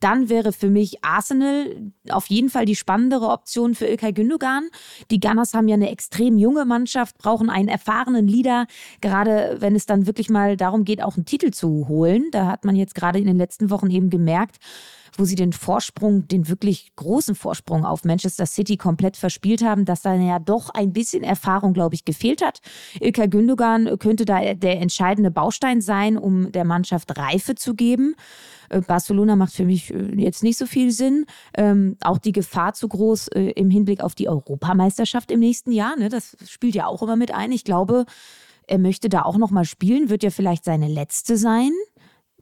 dann 0.01 0.29
wäre 0.29 0.53
für 0.53 0.69
mich 0.69 1.03
Arsenal 1.03 1.91
auf 2.09 2.27
jeden 2.27 2.51
Fall 2.51 2.65
die 2.65 2.75
spannendere 2.75 3.29
Option 3.29 3.73
für 3.73 3.88
Ilkay 3.88 4.13
Gündogan. 4.13 4.69
Die 5.09 5.19
Gunners 5.19 5.55
haben 5.55 5.67
ja 5.67 5.73
eine 5.73 5.89
extrem 5.89 6.38
junge 6.38 6.63
Mannschaft, 6.63 7.17
brauchen 7.17 7.50
einen 7.50 7.69
erfahrenen 7.69 8.27
Leader, 8.27 8.67
gerade 9.01 9.57
wenn 9.57 9.75
es 9.75 9.88
dann 9.88 10.05
wirklich 10.05 10.29
mal 10.29 10.57
darum 10.57 10.83
geht, 10.85 11.01
auch 11.01 11.15
einen 11.15 11.25
Titel 11.25 11.50
zu 11.50 11.88
holen. 11.88 12.25
Da 12.29 12.45
hat 12.45 12.65
man 12.65 12.75
jetzt 12.75 12.93
gerade 12.93 13.17
in 13.17 13.25
den 13.25 13.38
letzten 13.38 13.71
Wochen 13.71 13.89
eben 13.89 14.12
gemerkt, 14.12 14.59
wo 15.17 15.25
sie 15.25 15.36
den 15.36 15.53
Vorsprung, 15.53 16.27
den 16.27 16.48
wirklich 16.48 16.96
großen 16.96 17.36
Vorsprung 17.36 17.86
auf 17.86 18.03
Manchester 18.03 18.46
City 18.46 18.77
komplett 18.77 19.17
verspielt 19.17 19.63
haben, 19.63 19.86
dass 19.86 20.01
da 20.01 20.13
ja 20.15 20.39
doch 20.39 20.70
ein 20.70 20.93
bisschen 20.93 21.24
Erfahrung, 21.24 21.74
glaube 21.74 21.96
ich, 21.96 22.05
gefehlt 22.05 22.43
hat. 22.43 22.60
Ilkay 23.00 23.27
Gündogan 23.27 23.98
könnte 24.00 24.25
da 24.25 24.53
der 24.53 24.82
entscheidende 24.82 25.32
Baustein 25.32 25.82
sein, 25.82 26.17
um 26.17 26.51
der 26.51 26.65
Mannschaft 26.65 27.17
Reife 27.17 27.55
zu 27.55 27.75
geben. 27.75 28.15
Äh, 28.70 28.82
Barcelona 28.82 29.36
macht 29.36 29.53
für 29.53 29.65
mich 29.65 29.93
äh, 29.93 30.15
jetzt 30.15 30.43
nicht 30.43 30.58
so 30.58 30.65
viel 30.65 30.91
Sinn. 30.91 31.25
Ähm, 31.55 31.98
auch 32.01 32.17
die 32.17 32.32
Gefahr 32.32 32.74
zu 32.74 32.88
groß 32.88 33.29
äh, 33.29 33.51
im 33.51 33.70
Hinblick 33.70 34.01
auf 34.01 34.15
die 34.15 34.29
Europameisterschaft 34.29 35.32
im 35.32 35.39
nächsten 35.39 35.72
Jahr. 35.72 35.96
Ne? 35.96 36.10
Das 36.10 36.36
spielt 36.48 36.75
ja 36.75 36.88
auch 36.88 37.03
immer 37.03 37.15
mit 37.15 37.34
ein. 37.34 37.51
Ich 37.51 37.63
glaube, 37.63 38.05
er 38.67 38.79
möchte 38.79 39.10
da 39.10 39.24
auch 39.24 39.38
noch 39.38 39.51
mal 39.51 39.65
spielen, 39.65 40.10
wird 40.10 40.24
ja 40.24 40.29
vielleicht 40.29 40.63
seine 40.63 40.88
letzte 40.88 41.38
sein 41.38 41.72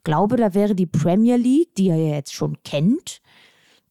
glaube, 0.04 0.36
da 0.36 0.54
wäre 0.54 0.74
die 0.74 0.86
Premier 0.86 1.36
League, 1.36 1.74
die 1.76 1.88
er 1.88 1.96
ja 1.96 2.14
jetzt 2.14 2.32
schon 2.32 2.62
kennt, 2.64 3.20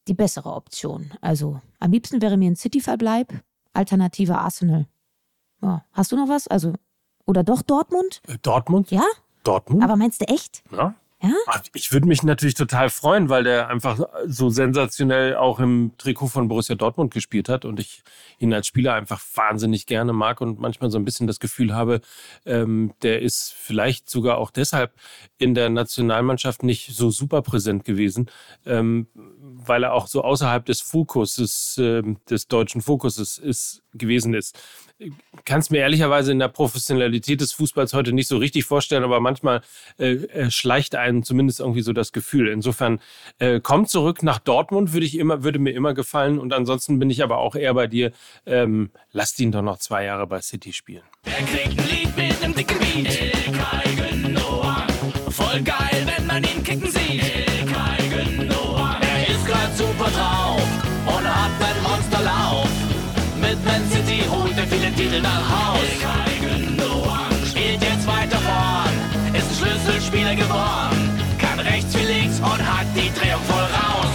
die 0.07 0.13
bessere 0.13 0.53
Option. 0.53 1.11
Also 1.21 1.61
am 1.79 1.91
liebsten 1.91 2.21
wäre 2.21 2.37
mir 2.37 2.49
ein 2.49 2.55
City-Verbleib, 2.55 3.33
alternative 3.73 4.37
Arsenal. 4.37 4.87
Ja. 5.61 5.85
Hast 5.93 6.11
du 6.11 6.15
noch 6.15 6.27
was? 6.27 6.47
Also, 6.47 6.73
oder 7.25 7.43
doch 7.43 7.61
Dortmund? 7.61 8.21
Dortmund? 8.41 8.91
Ja? 8.91 9.03
Dortmund? 9.43 9.83
Aber 9.83 9.95
meinst 9.95 10.21
du 10.21 10.25
echt? 10.25 10.63
Ja. 10.71 10.95
Ja? 11.21 11.33
Ich 11.73 11.91
würde 11.91 12.07
mich 12.07 12.23
natürlich 12.23 12.55
total 12.55 12.89
freuen, 12.89 13.29
weil 13.29 13.43
der 13.43 13.67
einfach 13.67 13.99
so 14.25 14.49
sensationell 14.49 15.35
auch 15.35 15.59
im 15.59 15.91
Trikot 15.97 16.27
von 16.27 16.47
Borussia 16.47 16.75
Dortmund 16.75 17.13
gespielt 17.13 17.47
hat 17.47 17.63
und 17.63 17.79
ich 17.79 18.01
ihn 18.39 18.53
als 18.53 18.65
Spieler 18.65 18.95
einfach 18.95 19.21
wahnsinnig 19.35 19.85
gerne 19.85 20.13
mag 20.13 20.41
und 20.41 20.59
manchmal 20.59 20.89
so 20.89 20.97
ein 20.97 21.05
bisschen 21.05 21.27
das 21.27 21.39
Gefühl 21.39 21.75
habe, 21.75 22.01
ähm, 22.45 22.93
der 23.03 23.21
ist 23.21 23.53
vielleicht 23.55 24.09
sogar 24.09 24.39
auch 24.39 24.49
deshalb 24.49 24.93
in 25.37 25.53
der 25.53 25.69
Nationalmannschaft 25.69 26.63
nicht 26.63 26.95
so 26.95 27.11
super 27.11 27.43
präsent 27.43 27.85
gewesen, 27.85 28.29
ähm, 28.65 29.07
weil 29.13 29.83
er 29.83 29.93
auch 29.93 30.07
so 30.07 30.23
außerhalb 30.23 30.65
des 30.65 30.81
Fokuses, 30.81 31.77
äh, 31.77 32.01
des 32.29 32.47
deutschen 32.47 32.81
Fokuses 32.81 33.37
ist, 33.37 33.83
gewesen 33.93 34.33
ist 34.33 34.57
kann 35.45 35.59
es 35.59 35.69
mir 35.69 35.79
ehrlicherweise 35.79 36.31
in 36.31 36.39
der 36.39 36.47
Professionalität 36.47 37.41
des 37.41 37.51
Fußballs 37.53 37.93
heute 37.93 38.13
nicht 38.13 38.27
so 38.27 38.37
richtig 38.37 38.65
vorstellen, 38.65 39.03
aber 39.03 39.19
manchmal 39.19 39.61
äh, 39.97 40.11
äh, 40.13 40.51
schleicht 40.51 40.95
einem 40.95 41.23
zumindest 41.23 41.59
irgendwie 41.59 41.81
so 41.81 41.93
das 41.93 42.11
Gefühl. 42.11 42.47
Insofern 42.49 42.99
äh, 43.39 43.59
kommt 43.59 43.89
zurück 43.89 44.23
nach 44.23 44.39
Dortmund, 44.39 44.93
würde 44.93 45.05
ich 45.05 45.17
immer, 45.17 45.43
würde 45.43 45.59
mir 45.59 45.71
immer 45.71 45.93
gefallen. 45.93 46.39
Und 46.39 46.53
ansonsten 46.53 46.99
bin 46.99 47.09
ich 47.09 47.23
aber 47.23 47.37
auch 47.37 47.55
eher 47.55 47.73
bei 47.73 47.87
dir. 47.87 48.11
Ähm, 48.45 48.91
lasst 49.11 49.39
ihn 49.39 49.51
doch 49.51 49.61
noch 49.61 49.77
zwei 49.77 50.05
Jahre 50.05 50.27
bei 50.27 50.41
City 50.41 50.73
spielen. 50.73 51.03
Er 51.23 51.45
kriegt 51.45 51.79
ein 51.79 51.87
Lied 51.87 52.17
mit 52.17 52.43
einem 52.43 52.55
dicken 52.55 52.79
Beat. 52.79 53.90
Titel 65.11 65.23
nach 65.23 65.73
Haus. 65.73 65.79
Spielt 67.49 67.83
jetzt 67.83 68.07
weiter 68.07 68.37
vorn, 68.37 69.35
ist 69.35 69.45
ein 69.45 69.55
Schlüsselspieler 69.55 70.35
geworden. 70.35 71.19
Kann 71.37 71.59
rechts 71.59 71.93
wie 71.97 72.05
links 72.05 72.39
und 72.39 72.45
hat 72.45 72.85
die 72.95 73.11
Drehung 73.19 73.41
voll 73.41 73.59
raus. 73.59 74.13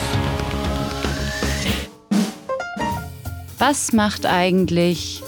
Was 3.58 3.92
macht 3.92 4.24
eigentlich 4.24 5.22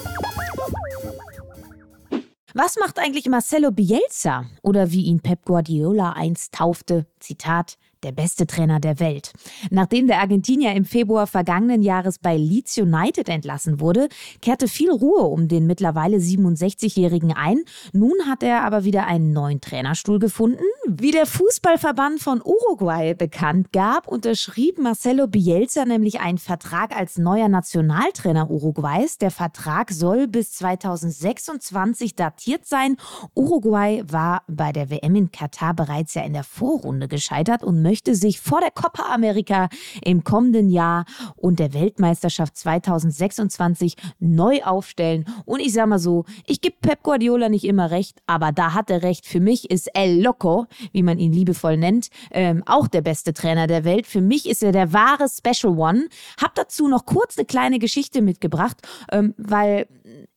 was 2.55 2.77
macht 2.77 2.97
eigentlich 2.97 3.27
Marcelo 3.27 3.69
Bielsa 3.71 4.45
oder 4.63 4.91
wie 4.91 5.03
ihn 5.03 5.21
Pep 5.21 5.45
Guardiola 5.45 6.13
einst 6.13 6.55
taufte? 6.55 7.05
Zitat: 7.19 7.77
der 8.03 8.11
beste 8.11 8.47
Trainer 8.47 8.79
der 8.79 8.99
Welt. 8.99 9.33
Nachdem 9.69 10.07
der 10.07 10.19
Argentinier 10.19 10.73
im 10.73 10.85
Februar 10.85 11.27
vergangenen 11.27 11.81
Jahres 11.81 12.19
bei 12.19 12.37
Leeds 12.37 12.77
United 12.77 13.29
entlassen 13.29 13.79
wurde, 13.79 14.09
kehrte 14.41 14.67
viel 14.67 14.91
Ruhe 14.91 15.23
um 15.23 15.47
den 15.47 15.67
mittlerweile 15.67 16.17
67-Jährigen 16.17 17.33
ein. 17.33 17.63
Nun 17.93 18.13
hat 18.25 18.43
er 18.43 18.63
aber 18.63 18.83
wieder 18.83 19.05
einen 19.07 19.31
neuen 19.31 19.61
Trainerstuhl 19.61 20.19
gefunden. 20.19 20.63
Wie 20.87 21.11
der 21.11 21.25
Fußballverband 21.25 22.19
von 22.21 22.41
Uruguay 22.43 23.13
bekannt 23.13 23.71
gab, 23.73 24.07
unterschrieb 24.07 24.79
Marcelo 24.79 25.27
Bielsa 25.27 25.85
nämlich 25.85 26.19
einen 26.19 26.37
Vertrag 26.37 26.95
als 26.95 27.17
neuer 27.17 27.49
Nationaltrainer 27.49 28.49
Uruguays. 28.49 29.17
Der 29.17 29.31
Vertrag 29.31 29.91
soll 29.91 30.27
bis 30.27 30.53
2026 30.53 32.15
datiert 32.15 32.65
sein. 32.65 32.97
Uruguay 33.35 34.03
war 34.07 34.43
bei 34.47 34.71
der 34.71 34.89
WM 34.89 35.15
in 35.15 35.31
Katar 35.31 35.73
bereits 35.73 36.13
ja 36.13 36.23
in 36.23 36.33
der 36.33 36.43
Vorrunde 36.43 37.07
gescheitert 37.07 37.63
und 37.63 37.81
möchte 37.89 38.13
sich 38.13 38.39
vor 38.39 38.61
der 38.61 38.69
Copa 38.69 39.11
America 39.11 39.67
im 40.03 40.23
kommenden 40.23 40.69
Jahr 40.69 41.05
und 41.35 41.57
der 41.57 41.73
Weltmeisterschaft 41.73 42.55
2026 42.55 43.95
neu 44.19 44.61
aufstellen. 44.61 45.25
Und 45.45 45.59
ich 45.59 45.73
sage 45.73 45.89
mal 45.89 45.97
so, 45.97 46.25
ich 46.45 46.61
gebe 46.61 46.75
Pep 46.79 47.01
Guardiola 47.01 47.49
nicht 47.49 47.63
immer 47.63 47.89
recht, 47.89 48.19
aber 48.27 48.51
da 48.51 48.75
hat 48.75 48.91
er 48.91 49.01
recht. 49.01 49.25
Für 49.25 49.39
mich 49.39 49.71
ist 49.71 49.87
El 49.95 50.21
Loco, 50.21 50.67
wie 50.91 51.01
man 51.01 51.17
ihn 51.17 51.33
liebevoll 51.33 51.77
nennt, 51.77 52.09
ähm, 52.29 52.61
auch 52.67 52.87
der 52.87 53.01
beste 53.01 53.33
Trainer 53.33 53.65
der 53.65 53.83
Welt. 53.85 54.05
Für 54.05 54.21
mich 54.21 54.47
ist 54.47 54.61
er 54.61 54.71
der 54.71 54.93
wahre 54.93 55.25
Special 55.27 55.75
One. 55.75 56.09
Hab 56.39 56.53
dazu 56.53 56.87
noch 56.87 57.07
kurz 57.07 57.39
eine 57.39 57.45
kleine 57.45 57.79
Geschichte 57.79 58.21
mitgebracht, 58.21 58.77
ähm, 59.11 59.33
weil 59.39 59.87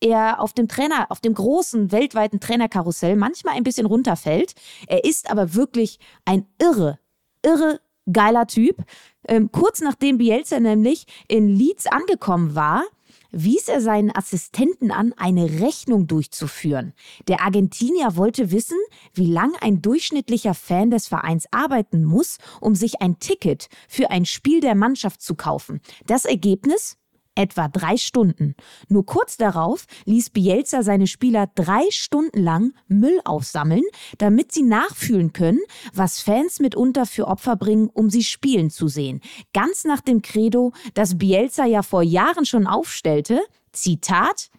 er 0.01 0.41
auf 0.41 0.55
dem 0.55 0.69
Trainer, 0.69 1.07
auf 1.11 1.21
dem 1.21 1.35
großen 1.35 1.93
weltweiten 1.93 2.41
Trainerkarussell 2.41 3.15
manchmal 3.15 3.57
ein 3.57 3.63
bisschen 3.63 3.85
runterfällt. 3.85 4.55
Er 4.87 5.05
ist 5.05 5.31
aber 5.31 5.55
wirklich 5.55 5.99
ein 6.25 6.47
irre 6.59 6.99
irre 7.43 7.81
geiler 8.11 8.47
Typ. 8.47 8.83
Ähm, 9.29 9.51
kurz 9.53 9.81
nachdem 9.81 10.19
Bielsa 10.19 10.59
nämlich 10.59 11.07
in 11.29 11.49
Leeds 11.49 11.87
angekommen 11.87 12.55
war, 12.55 12.83
wies 13.31 13.69
er 13.69 13.81
seinen 13.81 14.15
Assistenten 14.15 14.91
an, 14.91 15.15
eine 15.17 15.61
Rechnung 15.61 16.07
durchzuführen. 16.07 16.93
Der 17.29 17.41
Argentinier 17.41 18.17
wollte 18.17 18.51
wissen, 18.51 18.79
wie 19.15 19.27
lang 19.27 19.55
ein 19.61 19.81
durchschnittlicher 19.81 20.55
Fan 20.55 20.91
des 20.91 21.09
Vereins 21.09 21.47
arbeiten 21.51 22.05
muss, 22.05 22.39
um 22.61 22.75
sich 22.75 23.01
ein 23.01 23.19
Ticket 23.19 23.69
für 23.89 24.11
ein 24.11 24.27
Spiel 24.27 24.61
der 24.61 24.75
Mannschaft 24.75 25.23
zu 25.23 25.35
kaufen. 25.35 25.81
Das 26.07 26.25
Ergebnis? 26.25 26.99
Etwa 27.35 27.69
drei 27.69 27.97
Stunden. 27.97 28.55
Nur 28.89 29.07
kurz 29.07 29.37
darauf 29.37 29.87
ließ 30.05 30.31
Bielsa 30.31 30.83
seine 30.83 31.07
Spieler 31.07 31.49
drei 31.55 31.83
Stunden 31.91 32.43
lang 32.43 32.75
Müll 32.89 33.21
aufsammeln, 33.25 33.85
damit 34.19 34.53
sie 34.53 34.63
nachfühlen 34.63 35.33
können, 35.33 35.61
was 35.93 36.21
Fans 36.21 36.61
mitunter 36.61 37.07
für 37.07 37.27
Opfer 37.27 37.57
bringen, 37.57 37.89
um 37.89 38.11
sie 38.11 38.25
spielen 38.25 38.71
zu 38.71 38.89
sehen. 38.89 39.21
Ganz 39.53 39.85
nach 39.85 40.01
dem 40.01 40.23
Credo, 40.23 40.73
das 40.95 41.19
Bielsa 41.19 41.65
ja 41.65 41.83
vor 41.83 42.03
Jahren 42.03 42.45
schon 42.45 42.67
aufstellte, 42.67 43.41
Zitat, 43.73 44.51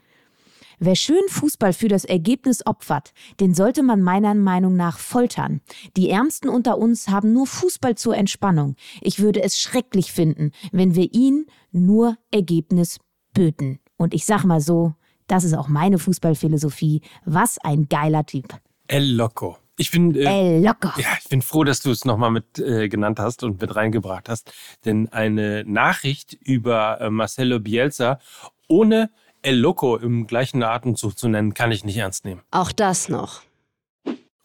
Wer 0.79 0.95
schön 0.95 1.21
Fußball 1.27 1.73
für 1.73 1.87
das 1.87 2.05
Ergebnis 2.05 2.65
opfert, 2.65 3.13
den 3.39 3.53
sollte 3.53 3.83
man 3.83 4.01
meiner 4.01 4.33
Meinung 4.33 4.75
nach 4.75 4.97
foltern. 4.97 5.61
Die 5.97 6.09
Ärmsten 6.09 6.49
unter 6.49 6.77
uns 6.77 7.07
haben 7.07 7.33
nur 7.33 7.47
Fußball 7.47 7.95
zur 7.95 8.15
Entspannung. 8.15 8.75
Ich 9.01 9.19
würde 9.19 9.43
es 9.43 9.59
schrecklich 9.59 10.11
finden, 10.11 10.51
wenn 10.71 10.95
wir 10.95 11.13
ihn 11.13 11.45
nur 11.71 12.17
Ergebnis 12.31 12.99
böten. 13.33 13.79
Und 13.97 14.13
ich 14.13 14.25
sag 14.25 14.43
mal 14.43 14.61
so, 14.61 14.95
das 15.27 15.43
ist 15.43 15.53
auch 15.53 15.67
meine 15.67 15.99
Fußballphilosophie. 15.99 17.01
Was 17.25 17.57
ein 17.59 17.87
geiler 17.87 18.25
Typ. 18.25 18.59
El 18.87 19.15
Loco. 19.15 19.57
Ich 19.77 19.89
bin, 19.89 20.15
äh, 20.15 20.59
Loco. 20.59 20.89
Ja, 20.97 21.17
ich 21.19 21.29
bin 21.29 21.41
froh, 21.41 21.63
dass 21.63 21.81
du 21.81 21.89
es 21.89 22.05
nochmal 22.05 22.29
mit 22.29 22.59
äh, 22.59 22.89
genannt 22.89 23.19
hast 23.19 23.43
und 23.43 23.59
mit 23.59 23.75
reingebracht 23.75 24.29
hast. 24.29 24.53
Denn 24.85 25.09
eine 25.09 25.63
Nachricht 25.65 26.33
über 26.33 27.01
äh, 27.01 27.09
Marcelo 27.09 27.59
Bielsa 27.59 28.19
ohne 28.67 29.09
El 29.43 29.57
Loco 29.57 29.97
im 29.97 30.25
gleichen 30.25 30.63
Atemzug 30.63 31.17
zu 31.17 31.27
nennen, 31.27 31.53
kann 31.53 31.71
ich 31.71 31.83
nicht 31.83 31.97
ernst 31.97 32.25
nehmen. 32.25 32.41
Auch 32.51 32.71
das 32.71 33.09
noch. 33.09 33.41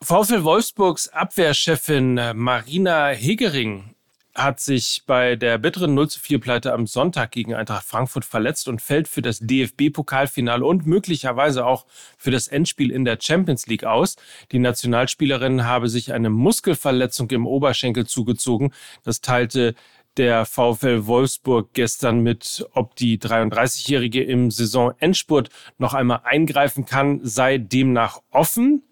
VfL 0.03 0.45
Wolfsburgs 0.45 1.09
Abwehrchefin 1.09 2.19
äh, 2.19 2.35
Marina 2.35 3.09
Hegering 3.09 3.95
hat 4.39 4.61
sich 4.61 5.03
bei 5.07 5.37
der 5.37 5.59
bitteren 5.59 5.95
0 5.95 6.09
zu 6.11 6.21
4 6.21 6.41
Pleite 6.41 6.73
am 6.73 6.87
Sonntag 6.87 7.33
gegen 7.33 7.55
Eintracht 7.55 7.85
Frankfurt 7.85 8.25
verletzt 8.25 8.69
und 8.69 8.81
fällt 8.81 9.09
für 9.09 9.23
das 9.23 9.41
DFB-Pokalfinale 9.41 10.65
und 10.65 10.87
möglicherweise 10.87 11.67
auch 11.67 11.87
für 12.17 12.31
das 12.31 12.49
Endspiel 12.49 12.91
in 12.91 13.05
der 13.05 13.19
Champions 13.21 13.67
League 13.67 13.85
aus. 13.85 14.17
Die 14.53 14.61
Nationalspielerin 14.61 15.65
habe 15.65 15.89
sich 15.89 16.13
eine 16.13 16.31
Muskelverletzung 16.31 17.31
im 17.31 17.47
Oberschenkel 17.47 18.07
zugezogen. 18.07 18.73
Das 19.03 19.21
teilte 19.21 19.75
der 20.19 20.45
VfL 20.45 21.07
Wolfsburg 21.07 21.73
gestern 21.73 22.21
mit, 22.21 22.67
ob 22.75 22.97
die 22.97 23.19
33-Jährige 23.19 24.23
im 24.23 24.51
Saisonendspurt 24.51 25.49
noch 25.79 25.95
einmal 25.95 26.21
eingreifen 26.25 26.85
kann, 26.85 27.21
sei 27.23 27.59
demnach 27.59 28.21
offen. 28.31 28.83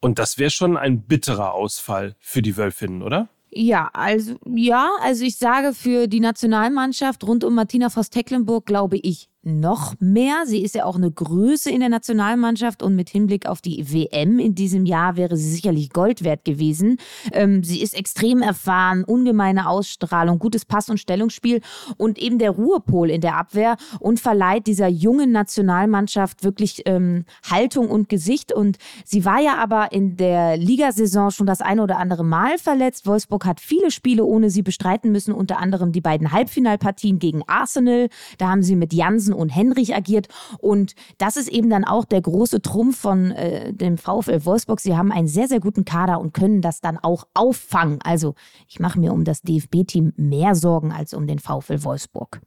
Und 0.00 0.18
das 0.18 0.38
wäre 0.38 0.50
schon 0.50 0.76
ein 0.76 1.02
bitterer 1.02 1.54
Ausfall 1.54 2.14
für 2.20 2.42
die 2.42 2.56
Wölfinnen, 2.56 3.02
oder? 3.02 3.28
Ja, 3.50 3.88
also 3.94 4.34
ja, 4.44 4.90
also 5.00 5.24
ich 5.24 5.38
sage 5.38 5.72
für 5.72 6.08
die 6.08 6.20
Nationalmannschaft 6.20 7.24
rund 7.24 7.42
um 7.42 7.54
Martina 7.54 7.88
Voss-Tecklenburg 7.88 8.66
glaube 8.66 8.98
ich 8.98 9.30
noch 9.46 9.94
mehr. 10.00 10.42
Sie 10.44 10.62
ist 10.62 10.74
ja 10.74 10.84
auch 10.84 10.96
eine 10.96 11.10
Größe 11.10 11.70
in 11.70 11.78
der 11.78 11.88
Nationalmannschaft 11.88 12.82
und 12.82 12.96
mit 12.96 13.08
Hinblick 13.08 13.46
auf 13.46 13.60
die 13.60 13.92
WM 13.92 14.40
in 14.40 14.56
diesem 14.56 14.86
Jahr 14.86 15.16
wäre 15.16 15.36
sie 15.36 15.48
sicherlich 15.48 15.90
Gold 15.90 16.24
wert 16.24 16.44
gewesen. 16.44 16.98
Ähm, 17.32 17.62
sie 17.62 17.80
ist 17.80 17.94
extrem 17.94 18.42
erfahren, 18.42 19.04
ungemeine 19.04 19.68
Ausstrahlung, 19.68 20.40
gutes 20.40 20.64
Pass- 20.64 20.90
und 20.90 20.98
Stellungsspiel 20.98 21.60
und 21.96 22.18
eben 22.18 22.38
der 22.38 22.50
Ruhepol 22.50 23.08
in 23.08 23.20
der 23.20 23.36
Abwehr 23.36 23.76
und 24.00 24.18
verleiht 24.18 24.66
dieser 24.66 24.88
jungen 24.88 25.30
Nationalmannschaft 25.30 26.42
wirklich 26.42 26.82
ähm, 26.86 27.24
Haltung 27.48 27.88
und 27.88 28.08
Gesicht. 28.08 28.52
Und 28.52 28.78
sie 29.04 29.24
war 29.24 29.40
ja 29.40 29.58
aber 29.58 29.92
in 29.92 30.16
der 30.16 30.56
Ligasaison 30.56 31.30
schon 31.30 31.46
das 31.46 31.60
eine 31.60 31.84
oder 31.84 31.98
andere 31.98 32.24
Mal 32.24 32.58
verletzt. 32.58 33.06
Wolfsburg 33.06 33.44
hat 33.46 33.60
viele 33.60 33.92
Spiele 33.92 34.24
ohne 34.24 34.50
sie 34.50 34.62
bestreiten 34.62 35.12
müssen, 35.12 35.32
unter 35.32 35.58
anderem 35.58 35.92
die 35.92 36.00
beiden 36.00 36.32
Halbfinalpartien 36.32 37.20
gegen 37.20 37.42
Arsenal. 37.46 38.08
Da 38.38 38.48
haben 38.48 38.64
sie 38.64 38.74
mit 38.74 38.92
Jansen 38.92 39.35
und 39.36 39.48
Henrich 39.48 39.94
agiert. 39.94 40.28
Und 40.58 40.94
das 41.18 41.36
ist 41.36 41.48
eben 41.48 41.70
dann 41.70 41.84
auch 41.84 42.04
der 42.04 42.20
große 42.20 42.62
Trumpf 42.62 42.98
von 42.98 43.30
äh, 43.32 43.72
dem 43.72 43.98
VfL 43.98 44.44
Wolfsburg. 44.44 44.80
Sie 44.80 44.96
haben 44.96 45.12
einen 45.12 45.28
sehr, 45.28 45.48
sehr 45.48 45.60
guten 45.60 45.84
Kader 45.84 46.20
und 46.20 46.34
können 46.34 46.62
das 46.62 46.80
dann 46.80 46.98
auch 46.98 47.26
auffangen. 47.34 47.98
Also 48.02 48.34
ich 48.68 48.80
mache 48.80 48.98
mir 48.98 49.12
um 49.12 49.24
das 49.24 49.42
DFB-Team 49.42 50.14
mehr 50.16 50.54
Sorgen 50.54 50.92
als 50.92 51.14
um 51.14 51.26
den 51.26 51.38
VfL 51.38 51.84
Wolfsburg. 51.84 52.40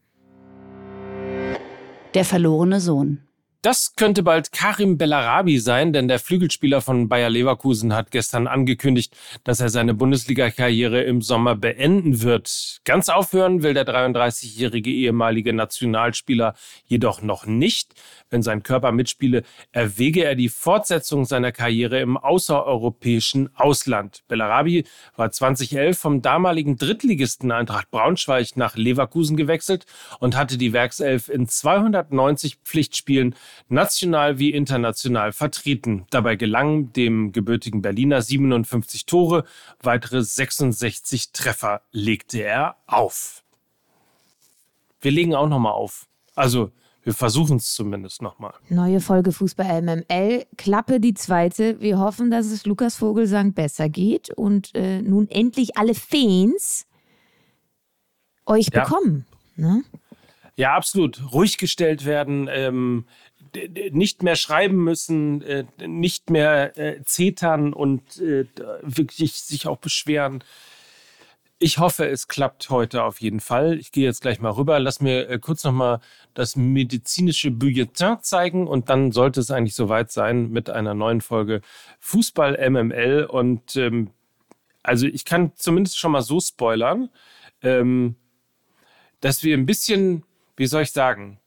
Der 2.14 2.26
verlorene 2.26 2.80
Sohn. 2.80 3.29
Das 3.62 3.98
könnte 3.98 4.24
bald 4.24 4.54
Karim 4.54 4.98
Bellarabi 4.98 5.60
sein, 5.60 5.92
denn 5.92 6.08
der 6.08 6.20
Flügelspieler 6.20 6.80
von 6.80 7.10
Bayer 7.10 7.30
Leverkusen 7.30 7.94
hat 7.94 8.10
gestern 8.10 8.48
angekündigt, 8.48 9.14
dass 9.44 9.60
er 9.60 9.68
seine 9.68 9.94
Bundesliga-Karriere 9.94 11.02
im 11.04 11.22
Sommer 11.22 11.58
beenden 11.58 12.22
wird. 12.22 12.80
Ganz 12.86 13.10
aufhören 13.10 13.62
will 13.62 13.74
der 13.74 13.86
33-jährige 13.86 14.90
ehemalige 14.90 15.52
Nationalspieler 15.52 16.54
jedoch 16.86 17.22
noch 17.22 17.46
nicht. 17.46 17.96
Wenn 18.30 18.44
sein 18.44 18.64
Körper 18.64 18.94
mitspiele, 18.94 19.44
erwäge 19.74 20.24
er 20.24 20.36
die 20.36 20.48
Fortsetzung 20.48 21.26
seiner 21.26 21.52
Karriere 21.52 22.00
im 22.00 22.16
außereuropäischen 22.16 23.50
Ausland. 23.58 24.24
Bellarabi 24.30 24.86
war 25.18 25.32
2011 25.32 26.00
vom 26.00 26.22
damaligen 26.22 26.78
Drittligisten 26.78 27.52
Eintracht 27.52 27.92
Braunschweig 27.92 28.56
nach 28.56 28.78
Leverkusen 28.78 29.36
gewechselt 29.36 29.86
und 30.22 30.38
hatte 30.38 30.58
die 30.58 30.72
Werkself 30.72 31.28
in 31.28 31.50
290 31.50 32.60
Pflichtspielen 32.64 33.36
national 33.68 34.40
wie 34.40 34.52
international 34.52 35.32
vertreten. 35.32 36.06
Dabei 36.10 36.36
gelangen 36.36 36.94
dem 36.94 37.32
gebürtigen 37.32 37.82
Berliner 37.82 38.22
57 38.22 39.06
Tore, 39.06 39.44
weitere 39.82 40.24
66 40.24 41.32
Treffer 41.32 41.82
legte 41.92 42.42
er 42.42 42.76
auf. 42.88 43.44
Wir 45.02 45.12
legen 45.12 45.36
auch 45.36 45.48
nochmal 45.48 45.74
auf. 45.74 46.08
Also 46.36 46.72
wir 47.04 47.14
versuchen 47.14 47.58
es 47.58 47.74
zumindest 47.74 48.22
nochmal. 48.22 48.54
Neue 48.68 49.00
Folge 49.00 49.32
Fußball 49.32 49.82
MML, 49.82 50.46
Klappe 50.58 51.00
die 51.00 51.14
zweite. 51.14 51.80
Wir 51.80 51.98
hoffen, 51.98 52.30
dass 52.30 52.48
es 52.48 52.66
Lukas 52.66 52.98
Vogelsang 52.98 53.54
besser 53.54 53.90
geht 53.90 54.30
und 54.32 54.76
äh, 54.76 55.02
nun 55.02 55.30
endlich 55.30 55.78
alle 55.78 55.96
Fans 55.96 56.86
euch 58.46 58.70
ja. 58.74 58.84
bekommen. 58.84 59.26
Ne? 59.56 59.84
Ja, 60.56 60.76
absolut. 60.76 61.32
Ruhig 61.32 61.58
gestellt 61.58 62.04
werden, 62.06 62.50
ähm, 62.52 63.06
nicht 63.92 64.24
mehr 64.24 64.36
schreiben 64.36 64.84
müssen, 64.84 65.42
äh, 65.42 65.66
nicht 65.86 66.30
mehr 66.30 66.78
äh, 66.78 67.04
zetern 67.04 67.74
und 67.74 68.18
äh, 68.20 68.46
wirklich 68.82 69.34
sich 69.34 69.68
auch 69.68 69.78
beschweren. 69.78 70.44
Ich 71.62 71.78
hoffe, 71.78 72.08
es 72.08 72.30
klappt 72.30 72.70
heute 72.70 73.04
auf 73.04 73.20
jeden 73.20 73.42
Fall. 73.42 73.78
Ich 73.80 73.92
gehe 73.92 74.06
jetzt 74.06 74.22
gleich 74.22 74.40
mal 74.40 74.52
rüber. 74.52 74.80
Lass 74.80 75.02
mir 75.02 75.30
äh, 75.30 75.40
kurz 75.40 75.66
nochmal 75.66 76.00
das 76.34 76.56
medizinische 76.56 77.52
Bulletin 77.52 78.18
zeigen 78.22 78.66
und 78.66 78.90
dann 78.90 79.12
sollte 79.12 79.42
es 79.42 79.52
eigentlich 79.52 79.76
soweit 79.76 80.10
sein 80.10 80.52
mit 80.52 80.70
einer 80.70 80.94
neuen 80.94 81.20
Folge 81.20 81.60
Fußball 82.00 82.58
MML. 82.70 83.26
Und 83.26 83.76
ähm, 83.76 84.12
also 84.84 85.06
ich 85.06 85.26
kann 85.26 85.52
zumindest 85.56 86.00
schon 86.00 86.14
mal 86.14 86.22
so 86.22 86.40
spoilern, 86.40 87.10
ähm, 87.62 88.16
dass 89.20 89.44
wir 89.44 89.58
ein 89.58 89.66
bisschen, 89.66 90.24
wie 90.56 90.66
soll 90.66 90.84
ich 90.84 90.92
sagen, 90.94 91.39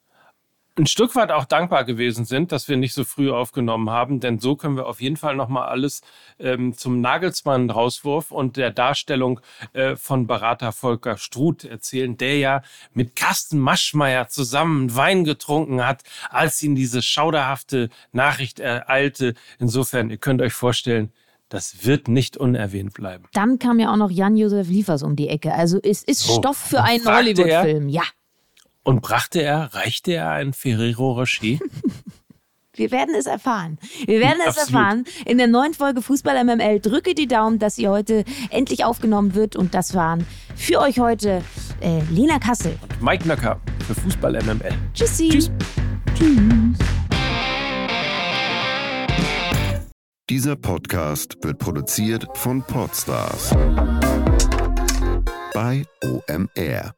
ein 0.79 0.87
Stück 0.87 1.15
weit 1.17 1.31
auch 1.31 1.45
dankbar 1.45 1.85
gewesen 1.85 2.25
sind, 2.25 2.51
dass 2.51 2.69
wir 2.69 2.77
nicht 2.77 2.95
so 2.95 3.05
früh 3.05 3.31
aufgenommen 3.31 3.91
haben, 3.91 4.21
denn 4.21 4.39
so 4.39 4.57
können 4.57 4.77
wir 4.77 4.87
auf 4.87 5.01
jeden 5.01 5.17
Fall 5.17 5.37
nochmal 5.37 5.69
alles 5.69 6.01
ähm, 6.39 6.77
zum 6.77 7.01
Nagelsmann-Rauswurf 7.01 8.31
und 8.31 8.57
der 8.57 8.71
Darstellung 8.71 9.41
äh, 9.75 9.97
von 9.97 10.27
Berater 10.27 10.73
Volker 10.73 11.19
Struth 11.19 11.65
erzählen, 11.65 12.17
der 12.17 12.39
ja 12.39 12.63
mit 12.95 13.17
Carsten 13.17 13.59
Maschmeyer 13.59 14.29
zusammen 14.29 14.95
Wein 14.97 15.25
getrunken 15.25 15.87
hat, 15.87 16.03
als 16.31 16.63
ihn 16.63 16.75
diese 16.75 17.03
schauderhafte 17.03 17.91
Nachricht 18.13 18.59
ereilte. 18.59 19.35
Insofern, 19.59 20.11
ihr 20.11 20.19
könnt 20.19 20.41
euch 20.41 20.55
vorstellen, 20.55 21.13
das 21.51 21.85
wird 21.85 22.09
nicht 22.09 22.39
unerwähnt 22.39 22.95
bleiben. 22.95 23.25
Dann 23.35 23.59
kam 23.59 23.79
ja 23.79 23.93
auch 23.93 23.97
noch 23.97 24.11
Jan-Josef 24.11 24.69
Liefers 24.69 25.03
um 25.03 25.17
die 25.17 25.29
Ecke. 25.29 25.53
Also 25.53 25.79
es 25.83 26.03
ist 26.03 26.21
so, 26.21 26.39
Stoff 26.39 26.57
für 26.57 26.83
einen 26.83 27.05
Hollywood-Film, 27.05 27.91
ja. 27.91 28.05
Und 28.85 29.01
brachte 29.01 29.43
er, 29.43 29.75
reichte 29.75 30.13
er 30.15 30.31
ein 30.31 30.53
Ferrero 30.53 31.13
Rocher? 31.13 31.59
Wir 32.75 32.91
werden 32.91 33.15
es 33.15 33.27
erfahren. 33.27 33.79
Wir 34.07 34.21
werden 34.21 34.39
es 34.49 34.57
erfahren. 34.57 35.05
In 35.27 35.37
der 35.37 35.47
neuen 35.47 35.75
Folge 35.75 36.01
Fußball 36.01 36.43
MML 36.43 36.81
drücke 36.81 37.15
die 37.15 37.27
Daumen, 37.27 37.59
dass 37.59 37.77
sie 37.77 37.87
heute 37.87 38.25
endlich 38.49 38.87
aufgenommen 38.87 39.35
wird. 39.35 39.57
Und 39.57 39.75
das 39.75 39.95
waren 39.95 40.27
für 40.57 40.81
euch 40.81 40.99
heute 40.99 41.43
äh, 41.83 42.01
Lena 42.11 42.39
Kassel. 42.39 42.79
Und 42.81 43.03
Mike 43.03 43.29
Nöcker 43.29 43.61
für 43.87 43.95
Fußball 43.95 44.43
MML. 44.43 44.73
Tschüssi. 44.95 45.29
Tschüss. 45.29 45.51
Tschüss. 46.15 46.79
Dieser 50.31 50.57
Podcast 50.57 51.37
wird 51.43 51.59
produziert 51.59 52.27
von 52.39 52.63
Podstars 52.63 53.51
bei 55.53 55.85
OMR. 56.03 56.95